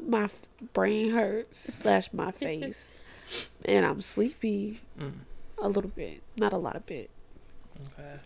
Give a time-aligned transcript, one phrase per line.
[0.08, 0.42] my f-
[0.72, 2.90] brain hurts slash my face,
[3.64, 5.12] and I'm sleepy Mm.
[5.58, 7.10] a little bit, not a lot of bit.
[7.92, 8.18] Okay.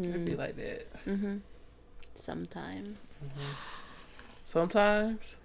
[0.00, 1.04] It'd be like that.
[1.06, 1.38] Mm-hmm.
[2.14, 3.24] Sometimes.
[4.44, 5.36] Sometimes,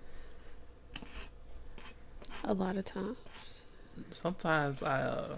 [2.43, 3.63] A lot of times.
[4.11, 5.35] sometimes I, uh,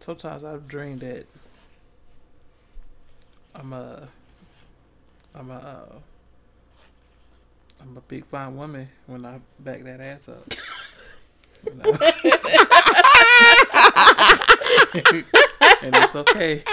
[0.00, 1.26] sometimes I've dreamed that
[3.54, 4.08] I'm a,
[5.34, 5.98] I'm a, uh,
[7.82, 10.44] I'm a big fine woman when I back that ass up.
[11.66, 11.92] You know?
[15.82, 16.58] and it's okay.
[16.58, 16.68] Fuck.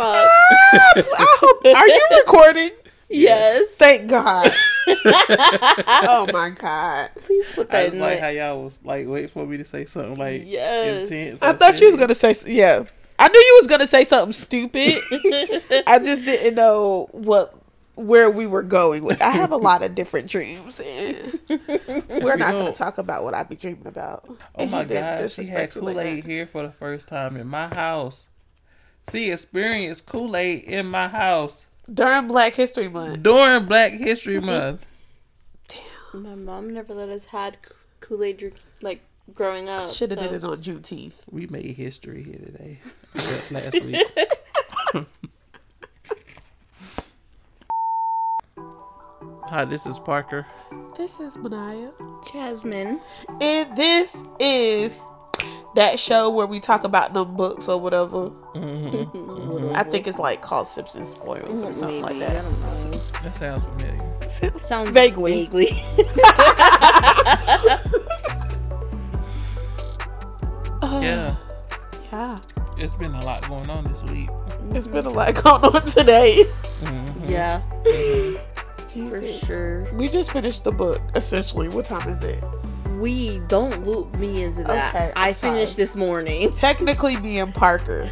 [0.00, 2.70] I hope, are you recording?
[3.08, 3.66] yes.
[3.76, 4.52] Thank God.
[4.86, 7.10] oh my God.
[7.22, 8.20] Please put I that just in like it.
[8.20, 11.10] how y'all was like wait for me to say something like Yes.
[11.10, 11.42] intense.
[11.42, 12.84] I or thought you was gonna say yeah.
[13.18, 15.02] I knew you was gonna say something stupid.
[15.86, 17.54] I just didn't know what
[17.98, 19.20] where we were going with.
[19.20, 20.80] I have a lot of different dreams,
[22.08, 24.24] we're not gonna talk about what I be dreaming about.
[24.28, 26.28] Oh And my you didn't god, she had Kool Aid that.
[26.28, 28.28] here for the first time in my house.
[29.10, 33.22] She experienced Kool Aid in my house during Black History Month.
[33.22, 34.46] during Black History mm-hmm.
[34.46, 34.86] Month.
[35.68, 36.22] Damn.
[36.22, 37.56] My mom never let us had
[38.00, 39.00] Kool Aid drink like
[39.34, 39.88] growing up.
[39.88, 41.14] Should have so- did it on Juneteenth.
[41.30, 42.80] We made history here today.
[43.50, 44.06] Last week.
[49.50, 50.46] Hi, this is Parker.
[50.96, 51.92] This is Manaya,
[52.32, 53.00] Jasmine.
[53.40, 55.02] and this is
[55.74, 58.30] that show where we talk about the books or whatever.
[58.54, 59.72] Mm-hmm.
[59.74, 62.42] I think it's like called Sips 'N' Spoils or something like Maybe, I that.
[62.42, 62.98] don't know.
[63.22, 64.58] That sounds familiar.
[64.58, 65.44] Sounds Vaguely.
[65.46, 65.82] Vaguely.
[70.80, 71.34] Uh, Yeah,
[72.12, 72.38] yeah.
[72.78, 74.28] it's been a lot going on this week.
[74.70, 76.44] It's been a lot going on today.
[76.80, 77.30] Mm-hmm.
[77.30, 78.36] yeah, mm-hmm.
[78.88, 79.92] For sure.
[79.94, 81.68] We just finished the book, essentially.
[81.68, 82.42] What time is it?
[82.98, 84.94] We don't loop me into that.
[84.94, 85.54] Okay, I sorry.
[85.54, 86.50] finished this morning.
[86.52, 88.10] Technically, me and Parker,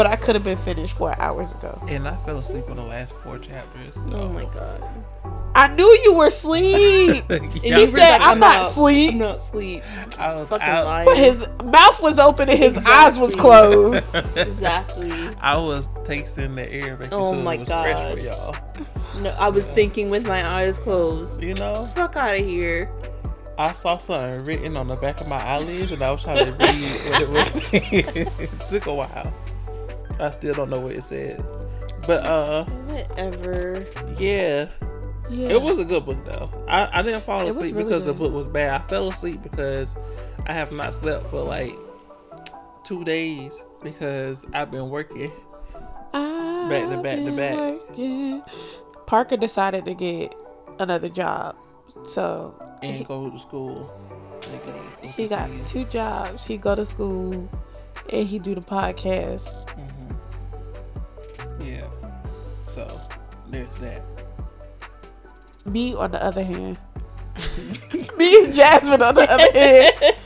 [0.00, 1.78] but I could have been finished four hours ago.
[1.86, 3.92] And I fell asleep on the last four chapters.
[3.94, 4.82] so- Oh my god.
[5.54, 7.22] I knew you were asleep.
[7.28, 8.70] Yeah, He was said, like, "I'm, I'm not out.
[8.70, 9.82] asleep," I'm not asleep.
[10.18, 10.86] I was Fucking out.
[10.86, 11.04] lying.
[11.06, 14.06] but his mouth was open and his eyes was closed.
[14.36, 15.12] exactly.
[15.38, 18.12] I was tasting the air making Oh sure my it was fresh God.
[18.14, 18.56] for y'all.
[19.22, 21.42] No, I was thinking with my eyes closed.
[21.42, 22.88] You know, Fuck out of here.
[23.58, 26.52] I saw something written on the back of my eyelids, and I was trying to
[26.52, 29.32] read what it was it took a while.
[30.20, 31.42] I still don't know what it said,
[32.06, 33.84] but uh, Whatever.
[34.18, 34.68] yeah,
[35.30, 35.48] Yeah.
[35.50, 36.50] it was a good book though.
[36.68, 38.80] I, I didn't fall asleep really because the book was bad.
[38.80, 39.94] I fell asleep because
[40.46, 41.74] I have not slept for like
[42.84, 45.30] two days because I've been working.
[46.12, 47.56] Back to back to back.
[47.96, 49.06] back.
[49.06, 50.34] Parker decided to get
[50.78, 51.56] another job,
[52.06, 53.90] so and go to school.
[55.02, 56.46] he got two jobs.
[56.46, 57.48] He go to school
[58.12, 59.48] and he do the podcast.
[61.70, 61.88] Yeah.
[62.66, 63.00] So
[63.48, 64.02] there's that.
[65.66, 66.78] Me, on the other hand,
[68.16, 69.52] me and Jasmine, on the other
[70.02, 70.16] hand,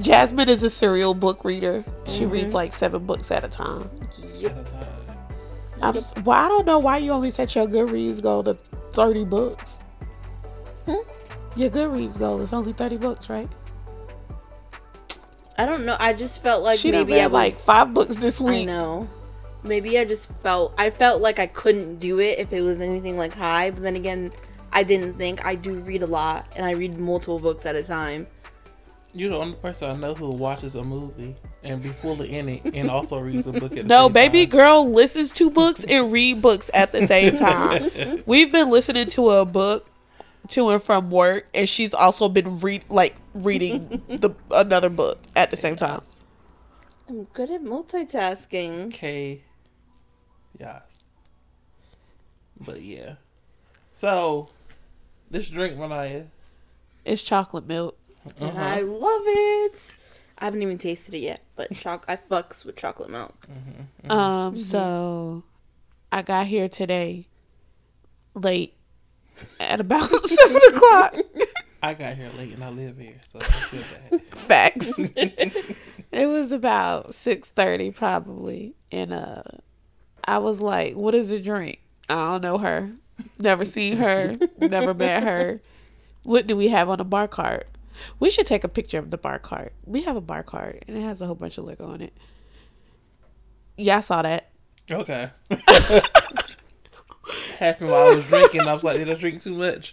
[0.00, 1.84] Jasmine is a serial book reader.
[2.06, 3.90] She reads like seven books at a time.
[4.44, 4.56] At.
[5.82, 5.94] I'm,
[6.24, 9.80] well, I don't know why you only set your Goodreads goal to 30 books.
[10.86, 10.96] Hmm?
[11.56, 13.48] Your Goodreads goal is only 30 books, right?
[15.58, 15.96] I don't know.
[16.00, 18.66] I just felt like she done maybe I was, like five books this I week.
[18.66, 19.08] know.
[19.64, 23.16] Maybe I just felt I felt like I couldn't do it if it was anything
[23.16, 24.30] like high, but then again,
[24.72, 27.82] I didn't think I do read a lot and I read multiple books at a
[27.82, 28.26] time.
[29.14, 32.74] You're the only person I know who watches a movie and be fully in it
[32.74, 33.88] and also reads a book at the same time.
[33.88, 34.58] No, baby time.
[34.58, 38.22] girl listens to books and read books at the same time.
[38.26, 39.88] We've been listening to a book
[40.48, 45.50] to and from work, and she's also been read like reading the another book at
[45.50, 46.02] the same time.
[47.08, 48.92] I'm good at multitasking.
[48.92, 49.42] K.
[50.58, 50.82] Yes.
[52.60, 53.14] But yeah.
[53.92, 54.48] So,
[55.30, 56.26] this drink, Manaya.
[57.04, 57.98] It's chocolate milk.
[58.40, 59.94] And I love it.
[60.38, 63.46] I haven't even tasted it yet, but choc I fucks with chocolate milk.
[64.08, 65.44] Um, so
[66.10, 67.28] I got here today
[68.34, 68.74] late
[69.60, 71.16] at about seven o'clock.
[71.82, 74.22] I got here late and I live here, so I feel bad.
[74.38, 74.92] Facts.
[74.98, 79.42] it was about six thirty probably, and uh,
[80.26, 82.90] I was like, "What is a drink?" I don't know her.
[83.38, 84.38] Never seen her.
[84.58, 85.62] never met her.
[86.24, 87.68] What do we have on the bar cart?
[88.18, 89.72] We should take a picture of the bar cart.
[89.84, 92.12] We have a bar cart, and it has a whole bunch of liquor on it.
[93.76, 94.50] Yeah, I saw that.
[94.90, 95.30] Okay.
[97.58, 98.62] happened while I was drinking.
[98.62, 99.92] I was like, did I drink too much?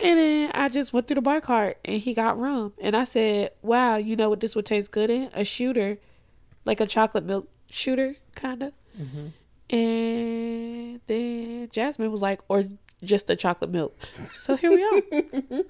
[0.00, 2.72] And then I just went through the bar cart and he got rum.
[2.80, 5.28] And I said, Wow, you know what this would taste good in?
[5.34, 5.98] A shooter.
[6.64, 8.72] Like a chocolate milk shooter, kind of.
[9.70, 12.64] And then Jasmine was like, Or
[13.04, 13.96] just the chocolate milk.
[14.32, 15.02] So here we are.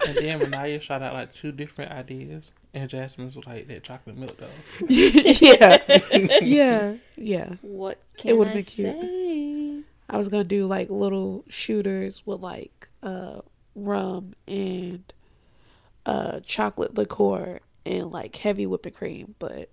[0.07, 2.51] And then Renaya shot out like two different ideas.
[2.73, 4.47] And Jasmine's was like that chocolate milk though.
[4.87, 5.77] yeah.
[6.41, 6.95] Yeah.
[7.17, 7.55] Yeah.
[7.61, 9.01] What It can would've I been cute.
[9.01, 9.81] say?
[10.09, 13.41] I was gonna do like little shooters with like uh
[13.75, 15.03] rum and
[16.05, 19.69] uh chocolate liqueur and like heavy whipping cream, but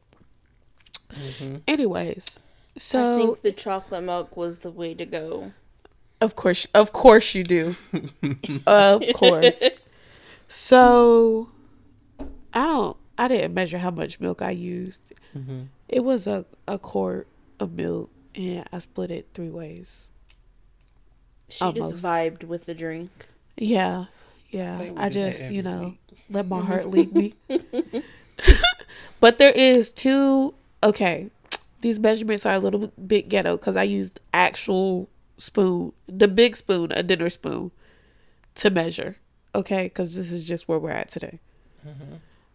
[1.09, 1.57] Mm-hmm.
[1.67, 2.39] anyways.
[2.77, 5.53] So I think the chocolate milk was the way to go.
[6.21, 7.77] of course of course you do.
[8.67, 9.63] of course.
[10.49, 11.51] So
[12.53, 15.13] I don't I didn't measure how much milk I used.
[15.37, 15.63] Mm-hmm.
[15.89, 17.29] It was a, a quart
[17.61, 20.11] of milk and I split it three ways.
[21.49, 21.91] She Almost.
[21.91, 23.11] just vibed with the drink.
[23.57, 24.07] Yeah,
[24.51, 24.93] yeah.
[24.97, 26.19] I just, you know, week.
[26.29, 27.35] let my heart lead me.
[29.21, 30.55] but there is two.
[30.87, 31.31] Okay,
[31.81, 36.93] these measurements are a little bit ghetto because I used actual spoon, the big spoon,
[36.93, 37.73] a dinner spoon,
[38.55, 39.17] to measure.
[39.53, 41.41] Okay, because this is just where we're at today.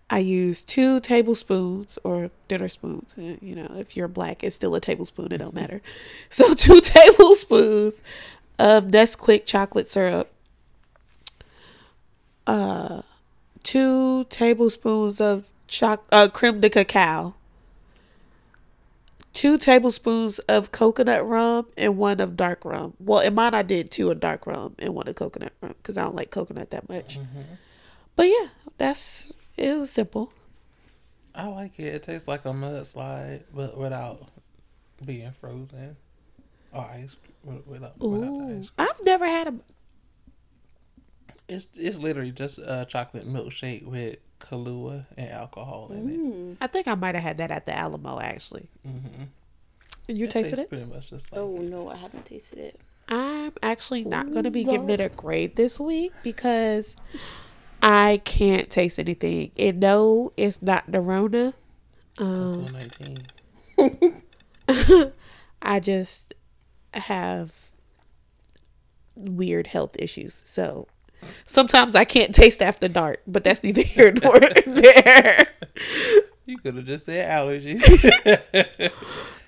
[0.10, 3.16] I used two tablespoons or dinner spoons.
[3.18, 5.32] Uh, You know, if you're black, it's still a tablespoon.
[5.34, 5.82] It don't matter.
[6.30, 8.02] So two tablespoons
[8.58, 10.32] of Nesquik chocolate syrup
[12.48, 13.02] uh
[13.64, 17.36] two tablespoons of choc uh creme de cacao
[19.34, 23.90] two tablespoons of coconut rum and one of dark rum well in mine i did
[23.90, 26.88] two of dark rum and one of coconut rum because i don't like coconut that
[26.90, 27.42] much mm-hmm.
[28.16, 28.48] but yeah
[28.78, 30.32] that's it was simple
[31.34, 31.96] I like it.
[31.96, 34.28] It tastes like a mudslide, but without
[35.06, 35.96] being frozen
[36.74, 38.72] or ice with- without, without Ooh, ice.
[38.78, 39.54] i've never had a
[41.48, 46.58] It's it's literally just a chocolate milkshake with Kahlua and alcohol in it.
[46.64, 48.68] i think i might have had that at the alamo actually.
[48.88, 49.24] Mm-hmm.
[50.08, 52.80] you tasted it Pretty much just like Oh no, I haven't tasted it.
[53.10, 56.96] I'm actually not going to be giving it a grade this week because
[57.84, 59.52] I can't taste anything.
[59.58, 61.54] And no, it's not the Rona.
[62.20, 62.68] Um,
[63.78, 64.22] 19.
[65.62, 66.34] I just
[66.94, 67.54] have
[69.16, 70.42] weird health issues.
[70.46, 70.88] So
[71.46, 75.48] sometimes I can't taste after dark, but that's neither here nor there.
[76.46, 77.82] You could have just said allergies.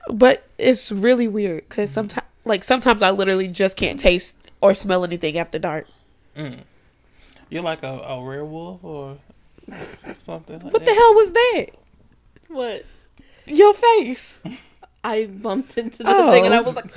[0.10, 1.94] But it's really weird because mm.
[1.94, 5.88] sometimes, like sometimes I literally just can't taste or smell anything after dark.
[6.36, 6.60] Mm.
[7.50, 9.18] You're like a, a werewolf or
[10.20, 10.86] something like What that.
[10.86, 11.66] the hell was that?
[12.50, 12.86] What?
[13.46, 14.44] Your face.
[15.06, 16.64] I bumped into the thing and I Oh.
[16.64, 16.92] was like,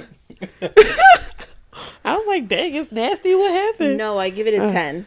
[2.05, 3.35] I was like, dang, it's nasty.
[3.35, 3.97] What happened?
[3.97, 4.73] no, I give it a uh.
[4.73, 5.07] ten.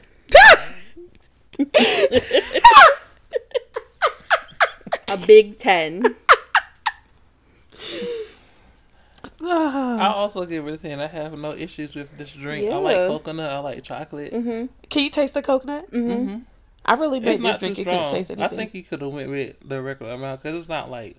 [5.07, 6.16] A big ten.
[9.42, 11.00] I also give it a 10.
[11.00, 12.69] I have no issues with this drink.
[12.71, 13.51] I like coconut.
[13.51, 14.33] I like chocolate.
[14.33, 14.66] Mm-hmm.
[14.89, 15.89] Can you taste the coconut?
[15.92, 16.12] Mm-hmm.
[16.12, 16.39] mm-hmm.
[16.86, 17.77] I really made It's this drink.
[17.77, 18.24] You couldn't strong.
[18.24, 21.18] taste I think you could have went with the regular amount because it's not like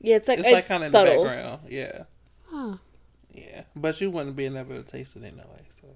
[0.00, 1.60] Yeah, it's like it's, it's, like kind of in the background.
[1.68, 2.02] Yeah,
[2.50, 2.76] Huh.
[3.46, 3.62] Yeah.
[3.76, 5.66] But you wouldn't be able to taste it anyway.
[5.80, 5.86] So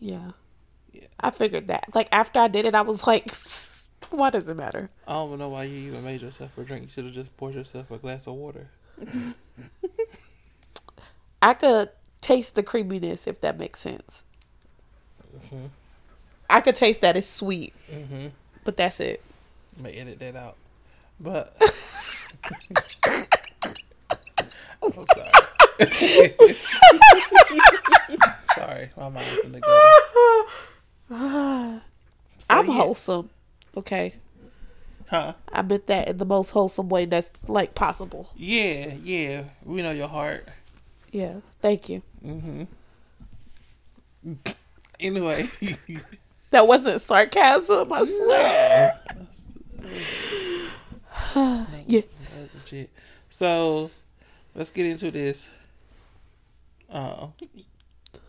[0.00, 0.30] Yeah.
[0.92, 1.06] Yeah.
[1.20, 1.86] I figured that.
[1.94, 3.30] Like after I did it, I was like,
[4.10, 4.90] why does it matter?
[5.06, 6.82] I don't even know why you even made yourself a drink.
[6.84, 8.68] You should have just poured yourself a glass of water.
[11.42, 11.90] I could
[12.20, 14.24] taste the creaminess if that makes sense.
[16.50, 18.28] I could taste that it's sweet, Mm-hmm.
[18.64, 19.22] but that's it.
[19.78, 20.56] I may edit that out.
[21.20, 21.56] But
[24.82, 25.30] I'm sorry.
[28.54, 29.90] Sorry, my mind's in the gutter.
[31.08, 31.14] So,
[32.50, 32.72] I'm yeah.
[32.72, 33.30] wholesome.
[33.76, 34.14] Okay.
[35.06, 35.34] Huh?
[35.50, 38.30] I meant that in the most wholesome way that's like possible.
[38.36, 39.44] Yeah, yeah.
[39.64, 40.48] We know your heart.
[41.12, 41.40] Yeah.
[41.60, 42.02] Thank you.
[42.24, 42.64] Mm-hmm.
[45.00, 45.46] Anyway,
[46.50, 49.00] That wasn't sarcasm, I swear.
[52.54, 52.90] Legit.
[53.28, 53.90] So
[54.54, 55.50] let's get into this.
[56.90, 57.28] Uh,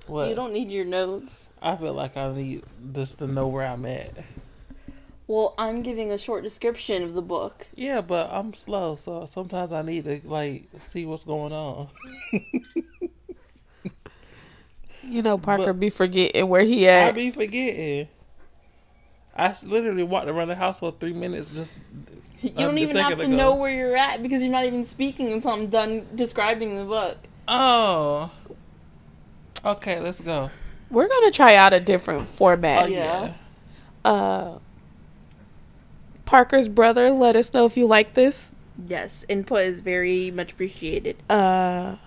[0.08, 0.30] what?
[0.30, 1.50] You don't need your notes.
[1.62, 2.64] I feel like I need
[2.94, 4.24] just to know where I'm at.
[5.28, 7.68] Well, I'm giving a short description of the book.
[7.76, 11.88] Yeah, but I'm slow, so sometimes I need to like see what's going on.
[15.02, 17.08] You know, Parker But- be forgetting where he at.
[17.10, 18.08] I be forgetting.
[19.36, 21.54] I literally walked around the house for three minutes.
[21.54, 21.80] Just
[22.42, 23.36] You don't even have to ago.
[23.36, 27.18] know where you're at because you're not even speaking until I'm done describing the book.
[27.50, 28.32] Oh,
[29.66, 30.50] Okay, let's go.
[30.90, 32.86] We're gonna try out a different format.
[32.86, 33.34] Oh yeah.
[34.06, 34.12] Yeah.
[34.12, 34.60] Uh,
[36.26, 38.54] Parker's brother, let us know if you like this.
[38.88, 41.18] Yes, input is very much appreciated.
[41.30, 41.98] Uh,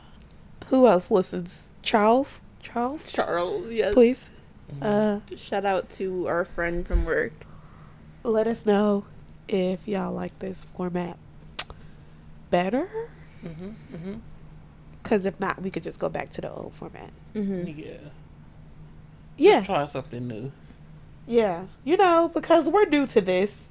[0.69, 1.71] who else listens?
[1.83, 2.41] Charles.
[2.63, 3.93] Charles, Charles, yes.
[3.93, 4.31] please.
[4.81, 7.33] Uh, Shout out to our friend from work.
[8.23, 9.05] let us know
[9.49, 11.19] if y'all like this format
[12.51, 12.89] better.
[13.45, 14.15] Mm-hmm, mm-hmm.
[15.03, 17.11] Because if not, we could just go back to the old format.
[17.33, 17.93] hmm Yeah.
[19.37, 20.53] Yeah, Try something new.
[21.27, 21.65] yeah.
[21.85, 23.71] You know, because we're new to this.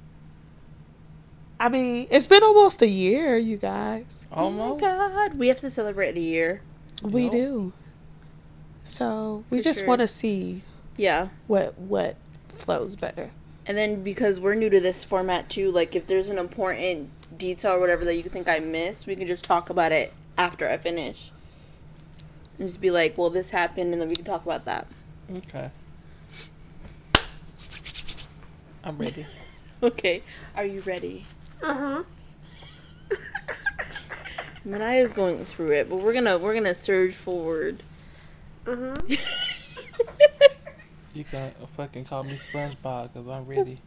[1.60, 4.24] I mean, it's been almost a year, you guys.
[4.32, 4.82] Oh Almost.
[4.82, 6.60] my god, we have to celebrate a year.
[7.02, 7.32] We Yep.
[7.32, 7.72] do.
[8.82, 9.88] So we For just sure.
[9.88, 10.62] want to see
[10.96, 11.28] Yeah.
[11.46, 12.16] what what
[12.48, 13.30] flows better.
[13.64, 17.72] And then because we're new to this format too, like if there's an important detail
[17.74, 20.76] or whatever that you think I missed, we can just talk about it after I
[20.78, 21.30] finish.
[22.58, 24.86] And just be like, well, this happened, and then we can talk about that.
[25.38, 25.70] Okay.
[28.84, 29.26] I'm ready.
[29.82, 30.22] Okay.
[30.56, 31.24] Are you ready?
[31.62, 32.02] Uh huh.
[34.64, 37.82] Manaya's going through it, but we're gonna we're gonna surge forward.
[38.66, 38.96] Uh huh.
[41.14, 43.80] You can fucking call me SpongeBob because I'm ready.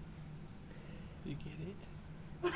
[2.45, 2.51] You?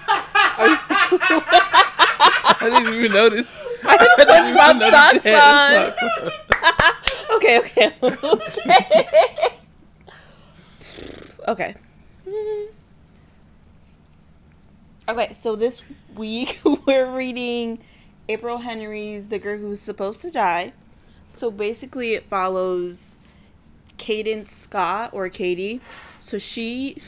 [2.52, 3.60] I didn't even notice.
[3.84, 7.36] I have SpongeBob socks you had socks on.
[7.38, 8.36] okay, okay, okay.
[11.48, 11.76] okay.
[15.08, 15.82] Okay, so this
[16.16, 17.80] week we're reading
[18.28, 20.72] April Henry's The Girl Who's Supposed to Die.
[21.30, 23.20] So basically, it follows
[23.98, 25.82] Cadence Scott or Katie.
[26.20, 27.02] So she.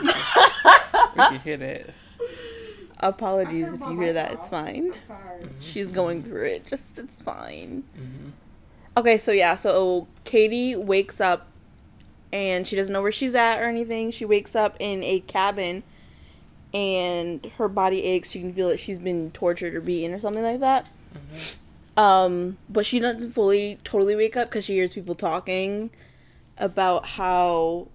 [0.00, 0.06] We
[1.16, 1.90] can hear that.
[3.00, 4.92] Apologies if you hear that, it's fine.
[5.06, 5.48] Sorry.
[5.58, 6.66] She's going through it.
[6.66, 7.82] Just it's fine.
[8.96, 11.46] Okay, so yeah, so Katie wakes up
[12.32, 14.10] and she doesn't know where she's at or anything.
[14.10, 15.82] She wakes up in a cabin
[16.74, 18.30] and her body aches.
[18.30, 20.88] She can feel that she's been tortured or beaten or something like that.
[21.96, 25.90] Um, but she doesn't fully totally wake up because she hears people talking
[26.58, 27.88] about how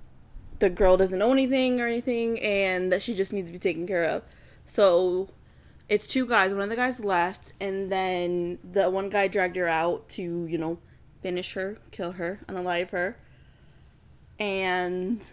[0.60, 3.86] the girl doesn't know anything or anything and that she just needs to be taken
[3.86, 4.24] care of.
[4.66, 5.30] So
[5.90, 6.54] it's two guys.
[6.54, 10.58] One of the guys left, and then the one guy dragged her out to, you
[10.58, 10.80] know,
[11.22, 13.18] finish her, kill her, unalive her.
[14.40, 15.32] And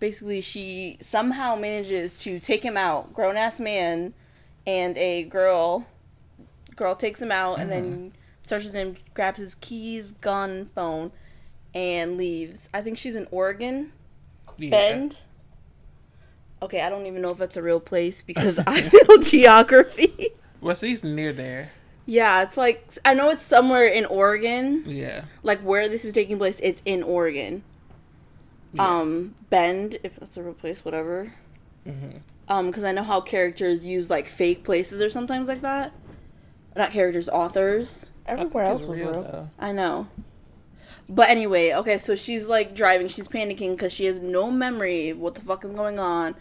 [0.00, 4.14] basically, she somehow manages to take him out, grown ass man,
[4.66, 5.86] and a girl.
[6.74, 8.08] Girl takes him out and then mm-hmm.
[8.42, 11.10] searches him, grabs his keys, gun, phone,
[11.76, 12.70] and leaves.
[12.72, 13.92] I think she's in Oregon.
[14.56, 14.70] Yeah.
[14.70, 15.18] Bend.
[16.62, 20.30] Okay, I don't even know if that's a real place because I feel geography.
[20.62, 21.70] Well, she's near there.
[22.06, 24.84] Yeah, it's like I know it's somewhere in Oregon.
[24.86, 25.24] Yeah.
[25.42, 27.62] Like where this is taking place, it's in Oregon.
[28.72, 28.88] Yeah.
[28.88, 31.34] Um, Bend, if that's a real place, whatever.
[31.86, 32.20] Mhm.
[32.48, 35.92] Um, because I know how characters use like fake places or sometimes like that.
[36.74, 38.06] Not characters, authors.
[38.24, 39.50] Everywhere else was it's real.
[39.58, 40.08] I know.
[41.08, 45.18] But anyway, okay, so she's like driving, she's panicking because she has no memory of
[45.18, 46.34] what the fuck is going on.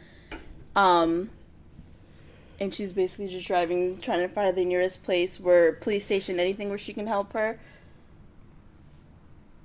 [0.75, 1.29] Um
[2.59, 6.69] and she's basically just driving, trying to find the nearest place where police station, anything
[6.69, 7.59] where she can help her.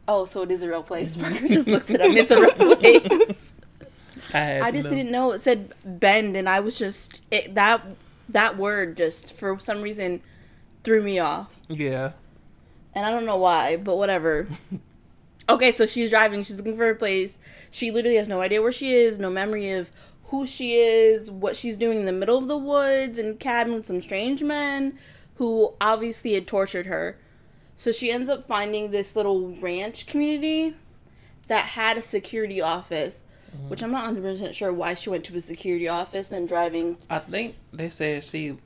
[0.09, 1.17] Oh, so it is a real place.
[1.21, 2.11] Parker just looks it up.
[2.11, 3.55] It's a real place.
[4.35, 7.83] I, I just no- didn't know it said bend, and I was just it, that
[8.29, 10.21] that word just for some reason
[10.85, 11.49] threw me off.
[11.69, 12.13] Yeah.
[12.95, 14.47] and I don't know why, but whatever.
[15.55, 16.43] Okay, so she's driving.
[16.43, 17.39] She's looking for a place.
[17.71, 19.91] She literally has no idea where she is, no memory of
[20.25, 23.87] who she is, what she's doing in the middle of the woods and cabin with
[23.87, 24.99] some strange men
[25.37, 27.19] who obviously had tortured her.
[27.77, 30.75] So she ends up finding this little ranch community
[31.49, 33.23] that had a security office,
[33.69, 36.99] which I'm not 100% sure why she went to a security office and driving.
[37.09, 38.57] I think they said she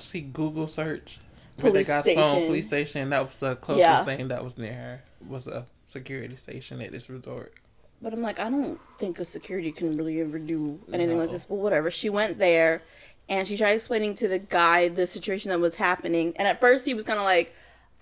[0.00, 1.18] she Google search
[1.56, 2.22] where Police they got station.
[2.22, 3.10] phone police station.
[3.10, 4.04] That was the closest Yeah.
[4.04, 7.54] thing that was near her was a security station at this resort.
[8.00, 11.44] But I'm like, I don't think a security can really ever do anything like this.
[11.44, 11.90] But whatever.
[11.90, 12.82] She went there
[13.28, 16.32] and she tried explaining to the guy the situation that was happening.
[16.36, 17.54] And at first he was kind of like,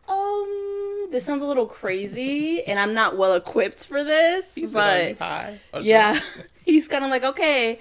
[0.08, 4.54] um, this sounds a little crazy and I'm not well equipped for this.
[4.54, 6.18] He said, "Are but high?" or yeah,
[6.64, 7.78] he's kind of like, okay.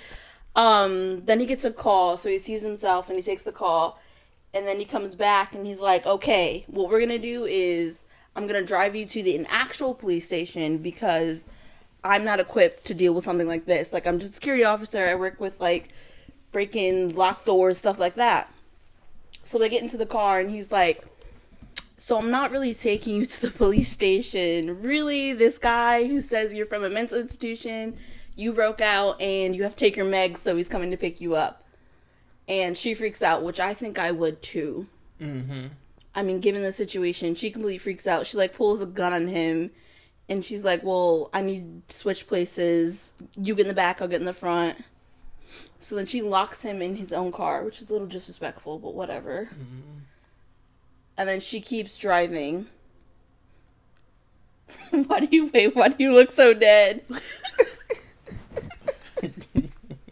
[0.55, 2.17] Um, then he gets a call.
[2.17, 3.97] So he sees himself and he takes the call.
[4.53, 8.03] And then he comes back and he's like, okay, what we're going to do is
[8.39, 11.45] I'm going to drive you to the an actual police station because
[12.05, 13.91] I'm not equipped to deal with something like this.
[13.91, 15.05] Like, I'm just a security officer.
[15.05, 15.89] I work with, like,
[16.53, 18.49] breaking locked doors, stuff like that.
[19.43, 21.03] So they get into the car and he's like,
[21.97, 24.81] So I'm not really taking you to the police station.
[24.81, 27.97] Really, this guy who says you're from a mental institution,
[28.37, 31.19] you broke out and you have to take your meg, so he's coming to pick
[31.19, 31.65] you up.
[32.47, 34.87] And she freaks out, which I think I would too.
[35.21, 35.67] Mm-hmm.
[36.19, 38.27] I mean, given the situation, she completely freaks out.
[38.27, 39.71] She like pulls a gun on him,
[40.27, 43.13] and she's like, "Well, I need to switch places.
[43.37, 44.83] You get in the back, I'll get in the front."
[45.79, 48.95] So then she locks him in his own car, which is a little disrespectful, but
[48.95, 49.49] whatever.
[49.53, 49.99] Mm-hmm.
[51.15, 52.67] And then she keeps driving.
[54.89, 55.73] why do you wait?
[55.73, 57.05] Why do you look so dead?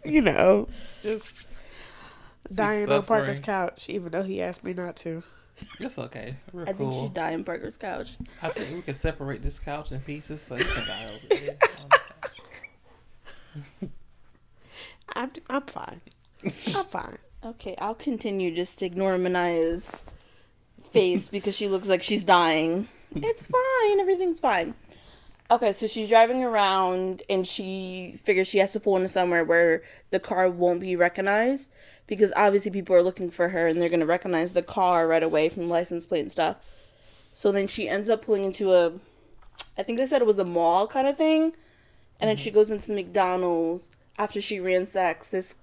[0.04, 0.68] You know,
[1.02, 1.46] just
[2.50, 5.22] dying on Parker's couch, even though he asked me not to.
[5.80, 6.36] It's okay.
[6.52, 8.16] We're I think you should die on Parker's couch.
[8.42, 11.58] I think we can separate this couch in pieces so you can die over there.
[15.14, 16.00] I'm I'm fine.
[16.74, 17.18] I'm fine.
[17.44, 18.54] Okay, I'll continue.
[18.54, 20.04] Just ignore Manaya's
[20.92, 22.88] face because she looks like she's dying.
[23.14, 24.00] It's fine.
[24.00, 24.74] Everything's fine.
[25.50, 29.82] Okay, so she's driving around and she figures she has to pull into somewhere where
[30.10, 31.70] the car won't be recognized
[32.06, 35.22] because obviously people are looking for her and they're going to recognize the car right
[35.22, 36.56] away from the license plate and stuff.
[37.32, 38.92] So then she ends up pulling into a,
[39.78, 41.54] I think they said it was a mall kind of thing.
[42.20, 45.56] And then she goes into the McDonald's after she ransacks this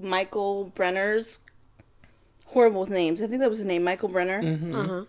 [0.00, 1.40] Michael Brenner's
[2.46, 3.20] horrible with names.
[3.20, 4.74] I think that was his name, Michael Brenner, Mm-hmm.
[4.74, 5.04] Uh huh.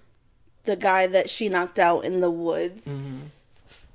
[0.66, 2.88] the guy that she knocked out in the woods.
[2.90, 3.18] Mm-hmm.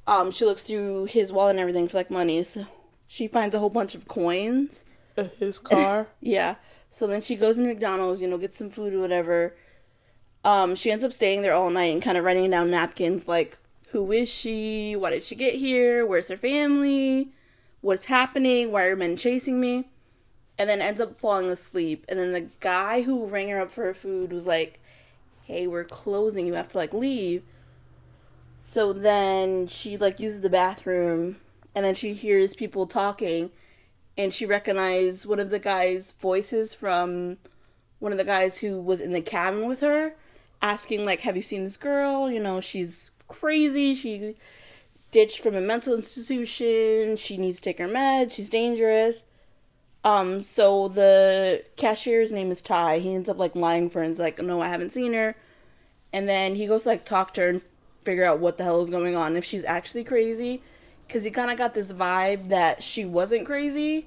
[0.07, 2.43] Um, she looks through his wallet and everything for like money.
[2.43, 2.67] So
[3.07, 4.85] she finds a whole bunch of coins.
[5.39, 6.09] His car.
[6.21, 6.57] Yeah.
[6.91, 9.57] So then she goes to McDonald's, you know, gets some food or whatever.
[10.45, 13.59] Um, she ends up staying there all night and kind of writing down napkins like,
[13.89, 14.95] who is she?
[14.95, 16.07] Why did she get here?
[16.07, 17.31] Where's her family?
[17.81, 18.71] What's happening?
[18.71, 19.89] Why are men chasing me?
[20.59, 22.05] And then ends up falling asleep.
[22.09, 24.81] And then the guy who rang her up for her food was like,
[25.43, 26.47] hey, we're closing.
[26.47, 27.43] You have to like leave.
[28.67, 31.37] So then she like uses the bathroom
[31.75, 33.51] and then she hears people talking
[34.17, 37.37] and she recognized one of the guys' voices from
[37.99, 40.15] one of the guys who was in the cabin with her,
[40.63, 42.31] asking like, "Have you seen this girl?
[42.31, 43.95] You know, she's crazy.
[43.95, 44.35] She
[45.11, 47.17] ditched from a mental institution.
[47.17, 48.33] She needs to take her meds.
[48.33, 49.25] She's dangerous."
[50.05, 53.01] Um, so the cashier's name is Ty.
[53.01, 55.37] He ends up like lying for her and is like, "No, I haven't seen her."
[56.15, 57.63] And then he goes to like talk to her and
[58.05, 60.63] figure out what the hell is going on if she's actually crazy.
[61.07, 64.07] Because he kind of got this vibe that she wasn't crazy.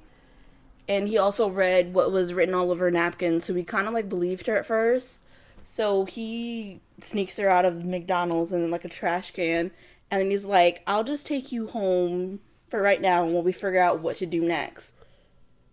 [0.88, 3.93] And he also read what was written all over her napkin so he kind of
[3.93, 5.19] like believed her at first.
[5.63, 9.69] So he sneaks her out of mcdonald's in like a trash can
[10.10, 13.51] and then he's like i'll just take you home for right now and while we
[13.51, 14.93] figure out what to do next.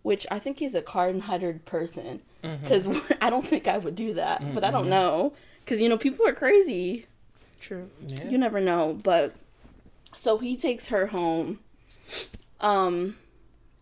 [0.02, 2.22] Which i think he's a kind-hearted person.
[2.42, 2.62] Mm-hmm.
[2.62, 2.88] Because
[3.20, 4.90] i don't think i would do that but i don't mm-hmm.
[4.90, 5.32] know.
[5.64, 7.06] Because you know people are crazy
[7.64, 7.88] True.
[8.06, 8.28] Yeah.
[8.28, 9.34] you never know but
[10.14, 11.60] so he takes her home
[12.60, 13.16] um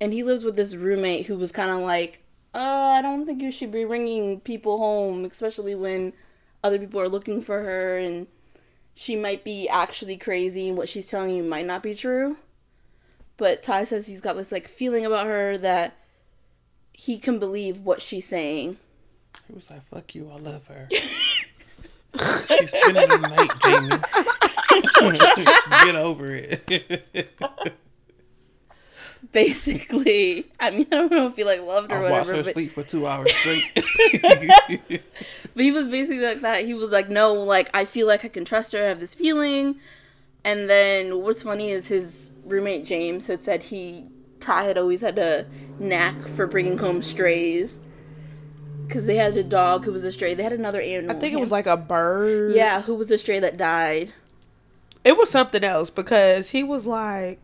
[0.01, 2.23] and he lives with this roommate who was kind of like
[2.55, 6.13] uh i don't think you should be bringing people home especially when
[6.63, 8.29] other people are looking for her and
[8.95, 12.37] she might be actually crazy and what she's telling you might not be true
[13.37, 15.97] but ty says he's got this like feeling about her that
[16.93, 18.77] he can believe what she's saying
[19.49, 20.89] He was like, "Fuck you, I love her."
[22.19, 23.99] She's spending the night, Jamie.
[25.85, 27.31] Get over it.
[29.31, 32.43] basically i mean i don't know if he like loved or I watched whatever her
[32.43, 33.65] but sleep for two hours straight.
[35.55, 36.65] But he was basically like that.
[36.65, 38.85] He was like, no, like I feel like I can trust her.
[38.85, 39.77] I have this feeling.
[40.45, 44.07] And then what's funny is his roommate James had said he
[44.41, 45.47] Ty had always had a
[45.79, 47.81] knack for bringing home strays
[48.87, 50.35] because they had a dog who was a stray.
[50.35, 51.17] They had another animal.
[51.17, 52.55] I think it was like a bird.
[52.55, 54.13] yeah, who was a stray that died.
[55.05, 57.41] It was something else because he was like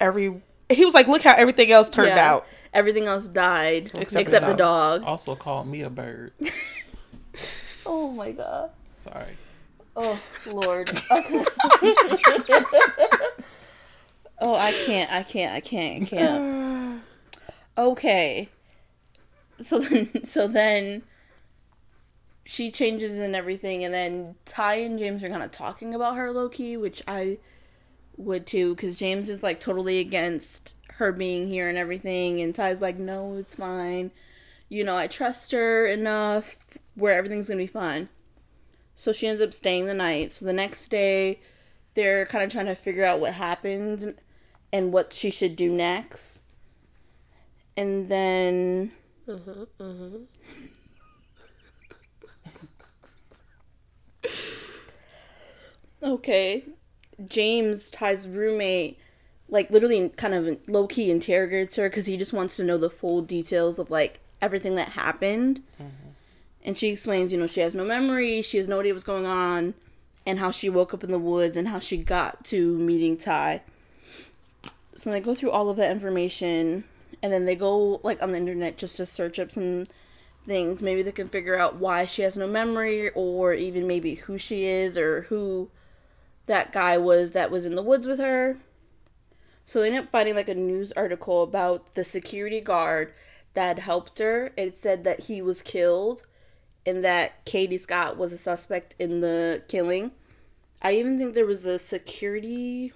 [0.00, 2.32] every he was like, look how everything else turned Yeah.
[2.32, 2.46] out.
[2.74, 5.02] Everything else died Except except, for the the dog.
[5.04, 6.32] also called me a bird.
[7.84, 8.70] Oh my god.
[8.96, 9.36] Sorry.
[9.96, 10.90] Oh Lord.
[14.44, 15.10] Oh, I can't.
[15.12, 15.52] I can't.
[15.54, 16.02] I can't.
[16.02, 17.02] I can't.
[17.78, 18.48] Okay.
[19.62, 21.02] So then, so then,
[22.44, 26.32] she changes and everything, and then Ty and James are kind of talking about her
[26.32, 27.38] low key, which I
[28.16, 32.80] would too, because James is like totally against her being here and everything, and Ty's
[32.80, 34.10] like, no, it's fine.
[34.68, 36.56] You know, I trust her enough
[36.94, 38.08] where everything's gonna be fine.
[38.94, 40.32] So she ends up staying the night.
[40.32, 41.40] So the next day,
[41.94, 44.14] they're kind of trying to figure out what happened
[44.72, 46.40] and what she should do next.
[47.76, 48.92] And then
[49.28, 50.16] Mm-hmm, mm-hmm.
[56.02, 56.64] Okay.
[57.26, 58.98] James, Ty's roommate,
[59.48, 62.90] like literally kind of low key interrogates her because he just wants to know the
[62.90, 65.60] full details of like everything that happened.
[65.80, 66.08] Mm-hmm.
[66.64, 69.26] And she explains, you know, she has no memory, she has no idea what's going
[69.26, 69.74] on,
[70.26, 73.62] and how she woke up in the woods and how she got to meeting Ty.
[74.96, 76.84] So they go through all of that information
[77.22, 79.86] and then they go like on the internet just to search up some
[80.46, 80.82] things.
[80.82, 84.64] Maybe they can figure out why she has no memory or even maybe who she
[84.64, 85.70] is or who
[86.46, 88.56] that guy was that was in the woods with her.
[89.64, 93.12] So they end up finding like a news article about the security guard
[93.54, 94.50] that helped her.
[94.56, 96.24] It said that he was killed
[96.84, 100.10] and that Katie Scott was a suspect in the killing.
[100.82, 102.92] I even think there was a security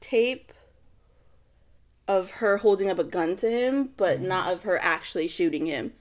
[0.00, 0.52] tape
[2.08, 5.92] of her holding up a gun to him, but not of her actually shooting him.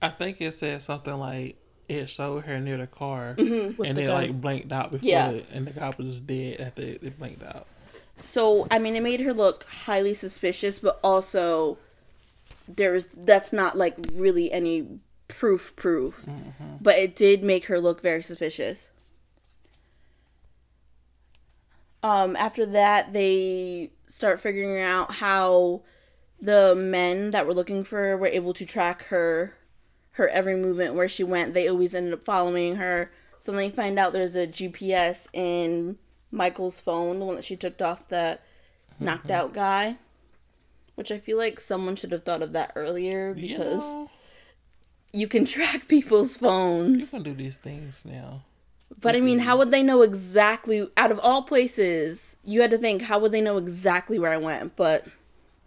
[0.00, 1.56] I think it said something like
[1.88, 3.82] it showed her near the car, Mm-hmm.
[3.82, 4.14] and the it gun.
[4.14, 5.30] like blanked out before, Yeah.
[5.30, 7.66] it, and the guy was just dead after it, it blanked out.
[8.22, 11.78] So, I mean, it made her look highly suspicious, but also
[12.68, 14.86] there's that's not like really any
[15.28, 16.24] proof proof.
[16.80, 18.88] But it did make her look very suspicious.
[22.02, 25.82] Um after that they start figuring out how
[26.40, 29.54] the men that were looking for her were able to track her
[30.12, 31.54] her every movement where she went.
[31.54, 33.10] They always ended up following her.
[33.40, 35.96] So then they find out there's a GPS in
[36.32, 38.42] Michael's phone, the one that she took off that
[38.98, 39.96] knocked out guy.
[40.96, 44.10] Which I feel like someone should have thought of that earlier You because know,
[45.12, 47.12] you can track people's phones.
[47.12, 48.42] you can do these things now.
[49.00, 52.36] But I mean, how would they know exactly out of all places?
[52.44, 55.06] You had to think how would they know exactly where I went, but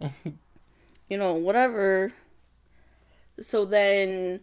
[1.08, 2.12] you know, whatever.
[3.40, 4.40] So then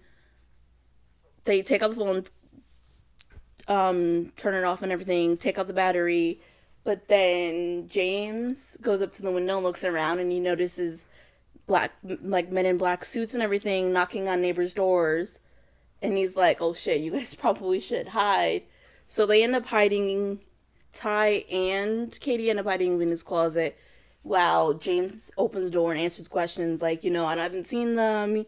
[1.45, 2.25] they take out the phone,
[3.67, 6.39] um, turn it off and everything, take out the battery.
[6.83, 11.05] But then James goes up to the window and looks around and he notices
[11.67, 15.39] black, like men in black suits and everything knocking on neighbors' doors.
[16.01, 18.63] And he's like, oh shit, you guys probably should hide.
[19.07, 20.39] So they end up hiding,
[20.93, 23.77] Ty and Katie end up hiding in his closet
[24.23, 28.45] while James opens the door and answers questions like, you know, I haven't seen them.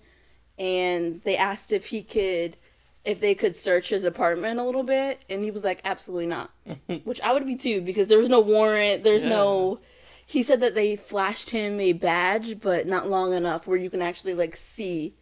[0.59, 2.57] And they asked if he could,
[3.03, 5.23] if they could search his apartment a little bit.
[5.29, 6.51] And he was like, absolutely not.
[7.03, 9.03] Which I would be too because there was no warrant.
[9.03, 9.79] There's no.
[10.25, 14.01] He said that they flashed him a badge, but not long enough where you can
[14.01, 15.15] actually like see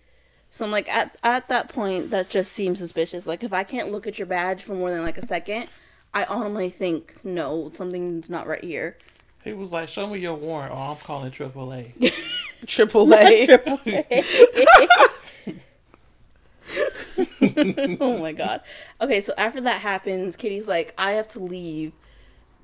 [0.49, 3.27] so I'm like, at at that point, that just seems suspicious.
[3.27, 5.67] Like, if I can't look at your badge for more than like a second,
[6.13, 8.97] I automatically think, no, something's not right here.
[9.43, 12.13] He was like, "Show me your warrant, or I'm calling AAA."
[12.65, 13.47] Triple A.
[17.99, 18.61] oh my god.
[19.01, 21.93] Okay, so after that happens, Kitty's like, I have to leave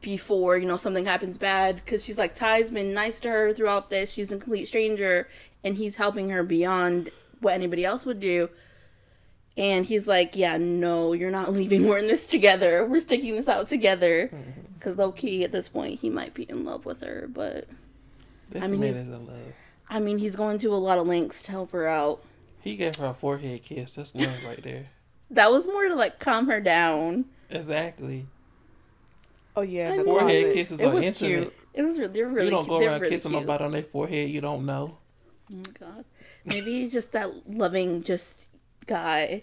[0.02, 3.90] before you know something happens bad because she's like, Ty's been nice to her throughout
[3.90, 4.12] this.
[4.12, 5.28] She's a complete stranger,
[5.64, 7.10] and he's helping her beyond
[7.42, 8.50] what anybody else would do.
[9.58, 11.88] And he's like, Yeah, no, you're not leaving.
[11.88, 12.86] We're in this together.
[12.86, 14.28] We're sticking this out together.
[14.34, 14.62] Mm-hmm.
[14.76, 17.28] Because low key, at this point, he might be in love with her.
[17.32, 17.68] But
[18.50, 19.54] This I mean, he's- is in love.
[19.90, 22.24] I mean, he's going to a lot of lengths to help her out.
[22.62, 23.94] He gave her a forehead kiss.
[23.94, 24.88] That's love right there.
[25.30, 27.26] That was more to like calm her down.
[27.52, 28.26] Exactly.
[29.56, 30.04] Oh yeah, the.
[30.04, 30.54] Forehead closet.
[30.54, 31.40] kisses It are was intimate.
[31.42, 31.54] cute.
[31.76, 32.70] It was re- they're really you don't cute.
[32.70, 33.42] go they're around really kissing cute.
[33.44, 34.98] nobody on their forehead you don't know.
[35.52, 36.06] Oh my god.
[36.46, 38.48] Maybe he's just that loving just
[38.88, 39.42] guy.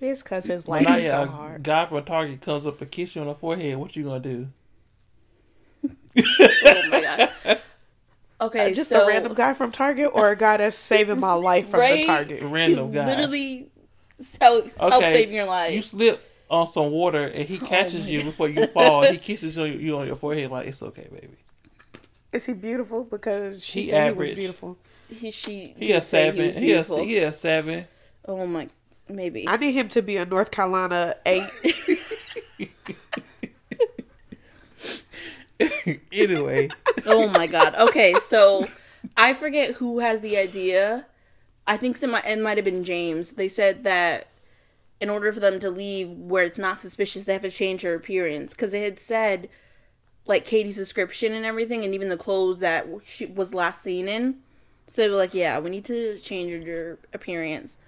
[0.00, 1.62] Maybe it's because his life I, is so uh, hard.
[1.62, 4.48] guy from Target comes up and kiss you on the forehead, what you gonna do?
[6.62, 7.30] Oh my god.
[8.40, 11.32] Okay, Uh, just so a random guy from Target or a guy that's saving my
[11.34, 12.00] life from Right?
[12.00, 12.42] the Target.
[12.42, 13.06] A he's random guy.
[13.06, 13.70] literally
[14.40, 15.72] help, help Okay, saving your life.
[15.72, 19.02] You slip on some water and he catches you before you fall.
[19.04, 21.36] he kisses you, you on your forehead like it's okay, baby.
[22.32, 23.04] Is he beautiful?
[23.04, 24.18] Because she He said he average.
[24.28, 24.78] was beautiful.
[25.08, 26.34] He she He did a say seven.
[26.34, 27.04] He was He, a beautiful.
[27.04, 27.86] he a seven.
[28.26, 28.68] oh my,
[29.08, 29.48] maybe.
[29.48, 31.48] I need him to be a North Carolina eight.
[36.12, 36.68] anyway,
[37.06, 37.74] oh my god.
[37.76, 38.66] Okay, so
[39.16, 41.06] I forget who has the idea.
[41.66, 43.32] I think it might, it might have been James.
[43.32, 44.28] They said that
[45.00, 47.94] in order for them to leave where it's not suspicious, they have to change her
[47.94, 49.48] appearance because they had said
[50.26, 54.36] like Katie's description and everything, and even the clothes that she was last seen in.
[54.86, 57.78] So they were like, "Yeah, we need to change your appearance."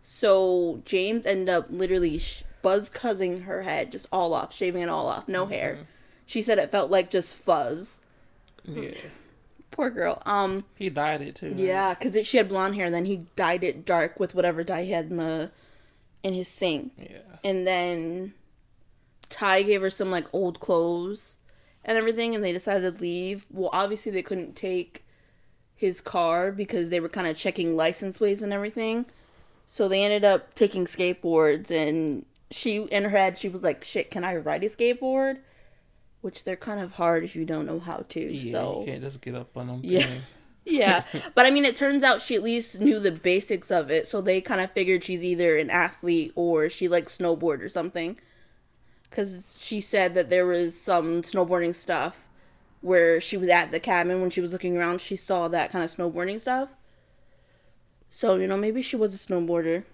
[0.00, 2.20] So James ended up literally
[2.62, 5.86] buzz cuzzing her head just all off, shaving it all off, no hair.
[6.26, 8.00] She said it felt like just fuzz.
[8.64, 8.92] yeah,
[9.70, 10.22] Poor girl.
[10.24, 10.64] Um.
[10.76, 11.54] he dyed it too.
[11.56, 14.84] Yeah, because she had blonde hair, and then he dyed it dark with whatever dye
[14.84, 15.50] he had in the
[16.22, 17.18] in his sink, yeah.
[17.42, 18.32] and then
[19.28, 21.38] Ty gave her some like old clothes
[21.84, 23.46] and everything, and they decided to leave.
[23.50, 25.03] Well, obviously they couldn't take
[25.76, 29.06] his car because they were kind of checking license plates and everything.
[29.66, 34.10] So they ended up taking skateboards, and she in her head she was like, "Shit,
[34.10, 35.38] can I ride a skateboard?"
[36.20, 38.20] Which they're kind of hard if you don't know how to.
[38.20, 40.08] Yeah, so you can't just get up on them Yeah.
[40.64, 44.06] yeah, but I mean, it turns out she at least knew the basics of it,
[44.06, 48.18] so they kind of figured she's either an athlete or she likes snowboard or something.
[49.02, 52.23] Because she said that there was some snowboarding stuff
[52.84, 55.82] where she was at the cabin when she was looking around, she saw that kind
[55.82, 56.68] of snowboarding stuff.
[58.10, 59.84] So, you know, maybe she was a snowboarder.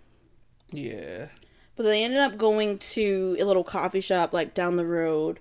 [0.72, 1.28] Yeah.
[1.76, 5.38] But they ended up going to a little coffee shop like down the road.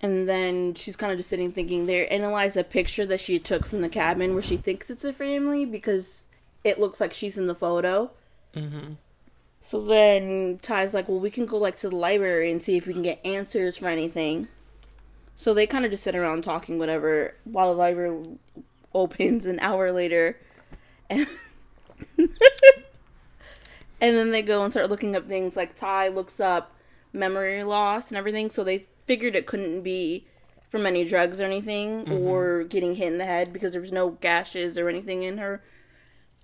[0.00, 3.66] And then she's kind of just sitting thinking they analyze a picture that she took
[3.66, 6.26] from the cabin where she thinks it's a family because
[6.64, 8.10] it looks like she's in the photo.
[8.54, 8.94] Mm-hmm.
[9.60, 12.86] So then Ty's like, well, we can go like to the library and see if
[12.86, 14.48] we can get answers for anything.
[15.36, 18.24] So they kind of just sit around talking, whatever, while the library
[18.94, 20.40] opens an hour later.
[21.08, 21.26] And,
[22.18, 22.28] and
[24.00, 26.74] then they go and start looking up things like Ty looks up
[27.12, 28.50] memory loss and everything.
[28.50, 30.26] So they figured it couldn't be
[30.68, 32.12] from any drugs or anything mm-hmm.
[32.12, 35.62] or getting hit in the head because there was no gashes or anything in her